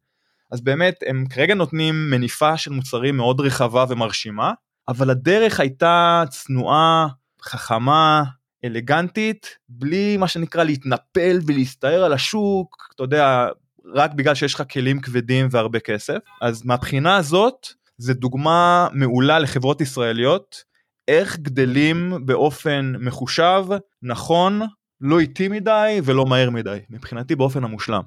[0.52, 4.52] אז באמת הם כרגע נותנים מניפה של מוצרים מאוד רחבה ומרשימה
[4.88, 7.08] אבל הדרך הייתה צנועה
[7.42, 8.22] חכמה
[8.64, 13.48] אלגנטית בלי מה שנקרא להתנפל ולהסתער על השוק אתה יודע
[13.94, 17.66] רק בגלל שיש לך כלים כבדים והרבה כסף אז מהבחינה הזאת
[17.98, 20.64] זה דוגמה מעולה לחברות ישראליות
[21.08, 23.64] איך גדלים באופן מחושב
[24.02, 24.60] נכון
[25.00, 28.02] לא איטי מדי ולא מהר מדי מבחינתי באופן המושלם.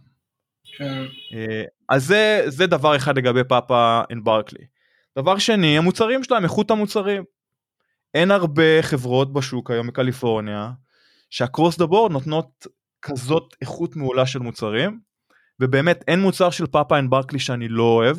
[0.77, 1.03] כן.
[1.89, 4.65] אז זה זה דבר אחד לגבי פאפה אנד ברקלי.
[5.17, 7.23] דבר שני המוצרים שלהם איכות המוצרים.
[8.13, 10.71] אין הרבה חברות בשוק היום בקליפורניה
[11.29, 12.67] שהקרוס דה בורד נותנות
[13.01, 14.99] כזאת איכות מעולה של מוצרים
[15.59, 18.17] ובאמת אין מוצר של פאפה אנד ברקלי שאני לא אוהב.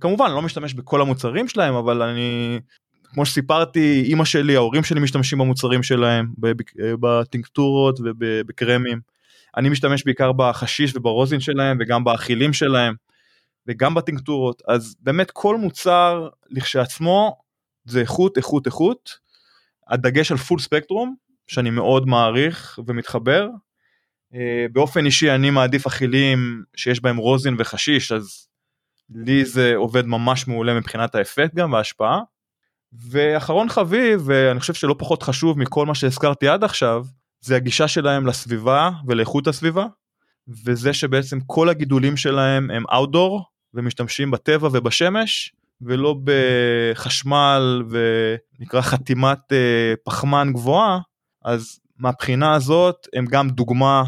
[0.00, 2.60] כמובן אני לא משתמש בכל המוצרים שלהם אבל אני
[3.04, 6.32] כמו שסיפרתי אמא שלי ההורים שלי משתמשים במוצרים שלהם
[7.00, 9.00] בטינקטורות ובקרמים.
[9.56, 12.94] אני משתמש בעיקר בחשיש וברוזין שלהם וגם באכילים שלהם
[13.66, 17.36] וגם בטינקטורות אז באמת כל מוצר לכשעצמו
[17.84, 19.18] זה איכות איכות איכות.
[19.88, 21.14] הדגש על פול ספקטרום
[21.46, 23.48] שאני מאוד מעריך ומתחבר.
[24.72, 28.48] באופן אישי אני מעדיף אכילים שיש בהם רוזין וחשיש אז
[29.10, 32.20] לי זה עובד ממש מעולה מבחינת האפקט גם וההשפעה.
[32.92, 37.04] ואחרון חביב ואני חושב שלא פחות חשוב מכל מה שהזכרתי עד עכשיו
[37.40, 39.86] זה הגישה שלהם לסביבה ולאיכות הסביבה
[40.64, 43.44] וזה שבעצם כל הגידולים שלהם הם אאוטדור
[43.74, 49.38] ומשתמשים בטבע ובשמש ולא בחשמל ונקרא חתימת
[50.04, 50.98] פחמן גבוהה
[51.44, 54.02] אז מהבחינה הזאת הם גם דוגמה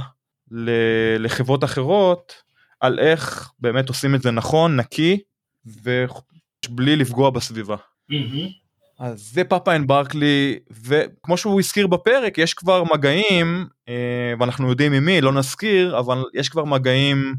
[1.19, 2.33] לחברות אחרות
[2.81, 5.19] על איך באמת עושים את זה נכון נקי
[5.67, 7.77] ובלי לפגוע בסביבה.
[7.77, 8.62] Mm-hmm.
[8.99, 14.93] אז זה פאפה אנד ברקלי וכמו שהוא הזכיר בפרק יש כבר מגעים אה, ואנחנו יודעים
[14.93, 17.35] ממי לא נזכיר אבל יש כבר מגעים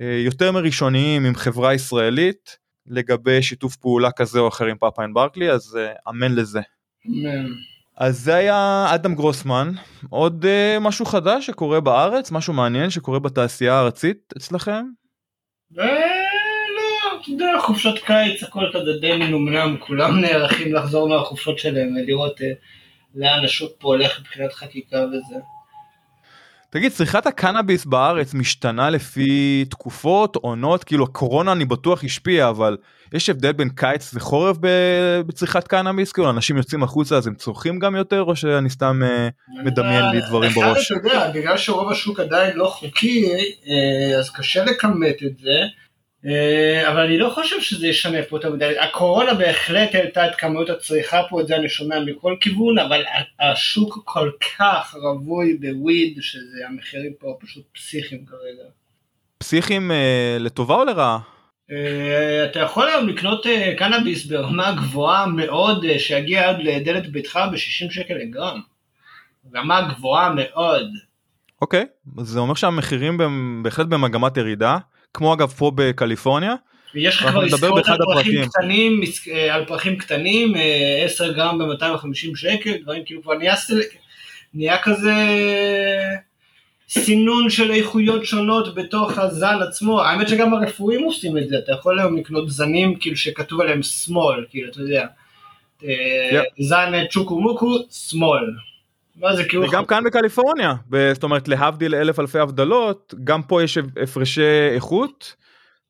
[0.00, 5.14] אה, יותר מראשוניים עם חברה ישראלית לגבי שיתוף פעולה כזה או אחר עם פאפה אנד
[5.14, 6.60] ברקלי אז אה, אמן לזה.
[7.06, 7.46] אמן.
[7.96, 9.70] אז זה היה אדם גרוסמן
[10.10, 10.46] עוד
[10.80, 14.84] משהו חדש שקורה בארץ משהו מעניין שקורה בתעשייה הארצית אצלכם.
[17.28, 22.42] אה, אתה יודע, חופשות קיץ, הכל כזה די מנומנם, כולם נערכים לחזור מהחופשות שלהם ולראות
[22.42, 22.52] אה,
[23.14, 25.36] לאן השוק פה הולך מבחינת חקיקה וזה.
[26.70, 30.84] תגיד, צריכת הקנאביס בארץ משתנה לפי תקופות, עונות?
[30.84, 32.76] כאילו, הקורונה אני בטוח השפיעה, אבל
[33.12, 34.56] יש הבדל בין קיץ וחורף
[35.26, 36.12] בצריכת קנאביס?
[36.12, 39.28] כאילו, אנשים יוצאים החוצה אז הם צורכים גם יותר, או שאני סתם אה,
[39.64, 40.92] מדמיין לי דברים בראש?
[40.92, 45.83] אתה יודע, בגלל שרוב השוק עדיין לא חוקי, אה, אז קשה לכמת את זה, אה,
[46.88, 48.78] אבל אני לא חושב שזה ישנה פה יותר מדי.
[48.78, 53.02] הקורונה בהחלט העלתה את כמות הצריכה פה, את זה אני שומע מכל כיוון, אבל
[53.40, 58.68] השוק כל כך רווי בוויד, שזה המחירים פה פשוט פסיכיים כרגע.
[59.38, 61.18] פסיכים אה, לטובה או לרעה?
[61.70, 67.40] אה, אתה יכול היום לקנות אה, קנאביס ברמה גבוהה מאוד, אה, שיגיע עד לדלת ביתך
[67.52, 68.60] ב-60 שקל לגרם.
[69.54, 70.86] רמה גבוהה מאוד.
[71.62, 71.86] אוקיי,
[72.18, 73.18] אז זה אומר שהמחירים
[73.62, 74.78] בהחלט במגמת ירידה,
[75.14, 76.54] כמו אגב פה בקליפורניה.
[76.94, 78.44] ויש לך כבר עסקאות באחד על פרחים.
[78.48, 79.00] קטנים,
[79.32, 83.54] אה, על פרחים קטנים, אה, 10 גרם ב-250 שקל, דברים כאילו כבר נהיה.
[84.54, 85.14] נהיה כזה
[86.88, 92.00] סינון של איכויות שונות בתוך הזן עצמו, האמת שגם הרפואיים עושים את זה, אתה יכול
[92.00, 95.06] היום לקנות זנים כאילו שכתוב עליהם שמאל, כאילו אתה יודע,
[95.84, 98.50] אה, זן צ'וקו מוקו, שמאל.
[99.48, 100.74] כאילו, וגם כאן בקליפורניה,
[101.12, 105.36] זאת אומרת להבדיל אלף אלפי הבדלות, גם פה יש הפרשי איכות,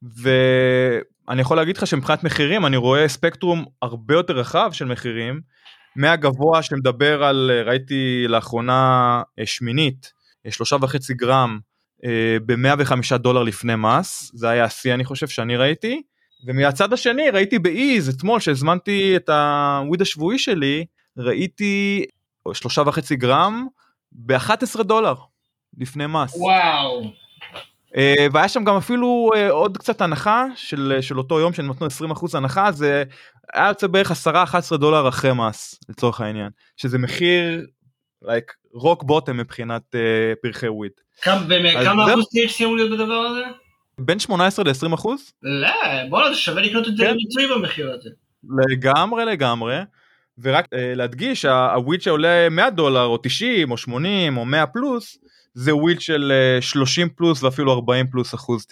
[0.03, 5.41] ואני יכול להגיד לך שמבחינת מחירים אני רואה ספקטרום הרבה יותר רחב של מחירים,
[5.97, 10.13] מהגבוה שמדבר על, אה, ראיתי לאחרונה אה, שמינית,
[10.47, 11.59] אה, שלושה וחצי גרם
[12.47, 16.03] ב-105 דולר לפני מס, זה היה השיא אני חושב שאני ראיתי,
[16.47, 20.85] ומהצד השני ראיתי באיז אתמול שהזמנתי את הוויד השבועי שלי,
[21.19, 22.05] ראיתי
[22.53, 23.67] שלושה וחצי גרם
[24.13, 25.15] ב-11 דולר
[25.79, 26.37] לפני מס.
[26.37, 27.03] וואו,
[27.97, 31.87] אה, והיה שם גם אפילו אה, עוד קצת הנחה של, של אותו יום שהם נתנו
[32.13, 33.05] 20% הנחה זה
[33.53, 34.13] היה יוצא בערך
[34.73, 37.67] 10-11 דולר אחרי מס לצורך העניין שזה מחיר
[38.25, 39.99] like רוק בוטם מבחינת uh,
[40.43, 40.93] פרחי וויד.
[41.23, 41.39] כמה
[41.85, 43.43] כמה אחוז THC אמור להיות בדבר הזה?
[43.99, 45.69] בין 18 ל-20 אחוז לא,
[46.11, 47.55] בואנה זה שווה לקנות את זה כן.
[47.55, 48.11] במחיר הזה.
[48.71, 49.77] לגמרי לגמרי
[50.43, 55.19] ורק uh, להדגיש הוויד שעולה 100 דולר או 90 או 80 או 100 פלוס
[55.55, 58.67] זה וויד של uh, 30 פלוס ואפילו 40 פלוס אחוז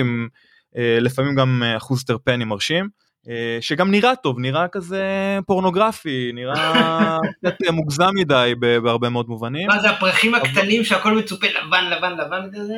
[0.00, 0.28] עם
[0.74, 2.88] uh, לפעמים גם uh, אחוז טרפני מרשים
[3.26, 3.28] uh,
[3.60, 5.04] שגם נראה טוב נראה כזה
[5.46, 11.46] פורנוגרפי נראה קצת uh, מוגזם מדי בהרבה מאוד מובנים מה זה הפרחים הקטנים שהכל מצופה
[11.46, 12.74] לבן לבן לבן כזה?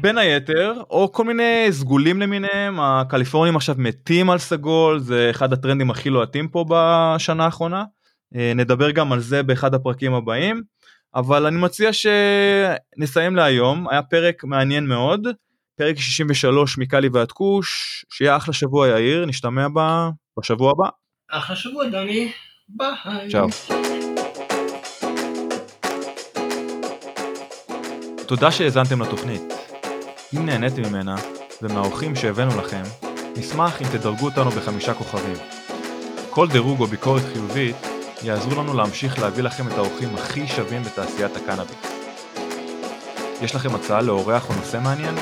[0.00, 5.90] בין היתר או כל מיני סגולים למיניהם הקליפורנים עכשיו מתים על סגול זה אחד הטרנדים
[5.90, 7.84] הכי לוהטים פה בשנה האחרונה.
[8.36, 10.62] אה, נדבר גם על זה באחד הפרקים הבאים.
[11.14, 13.88] אבל אני מציע שנסיים להיום.
[13.88, 15.28] היה פרק מעניין מאוד
[15.76, 18.04] פרק 63 מקאלי ועד כוש.
[18.10, 19.26] שיהיה אחלה שבוע יאיר.
[19.26, 20.88] נשתמע בה בשבוע הבא.
[21.30, 22.32] אחלה שבוע דני,
[22.68, 23.30] ביי.
[23.30, 23.48] צ'או.
[28.26, 29.57] תודה שהאזנתם לתוכנית.
[30.36, 31.16] אם נהניתם ממנה
[31.62, 32.82] ומהאורחים שהבאנו לכם,
[33.36, 35.36] נשמח אם תדרגו אותנו בחמישה כוכבים.
[36.30, 37.76] כל דירוג או ביקורת חיובית
[38.22, 41.76] יעזרו לנו להמשיך להביא לכם את האורחים הכי שווים בתעשיית הקנאביס.
[43.42, 45.14] יש לכם הצעה לאורח או נושא מעניין?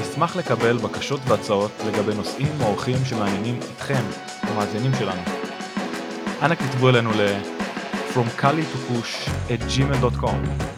[0.00, 4.02] נשמח לקבל בקשות והצעות לגבי נושאים או אורחים שמעניינים אתכם,
[4.42, 5.22] המאזינים שלנו.
[6.42, 7.36] אנא כתבו אלינו ל
[8.14, 10.77] From Kali to Kush at gmail.com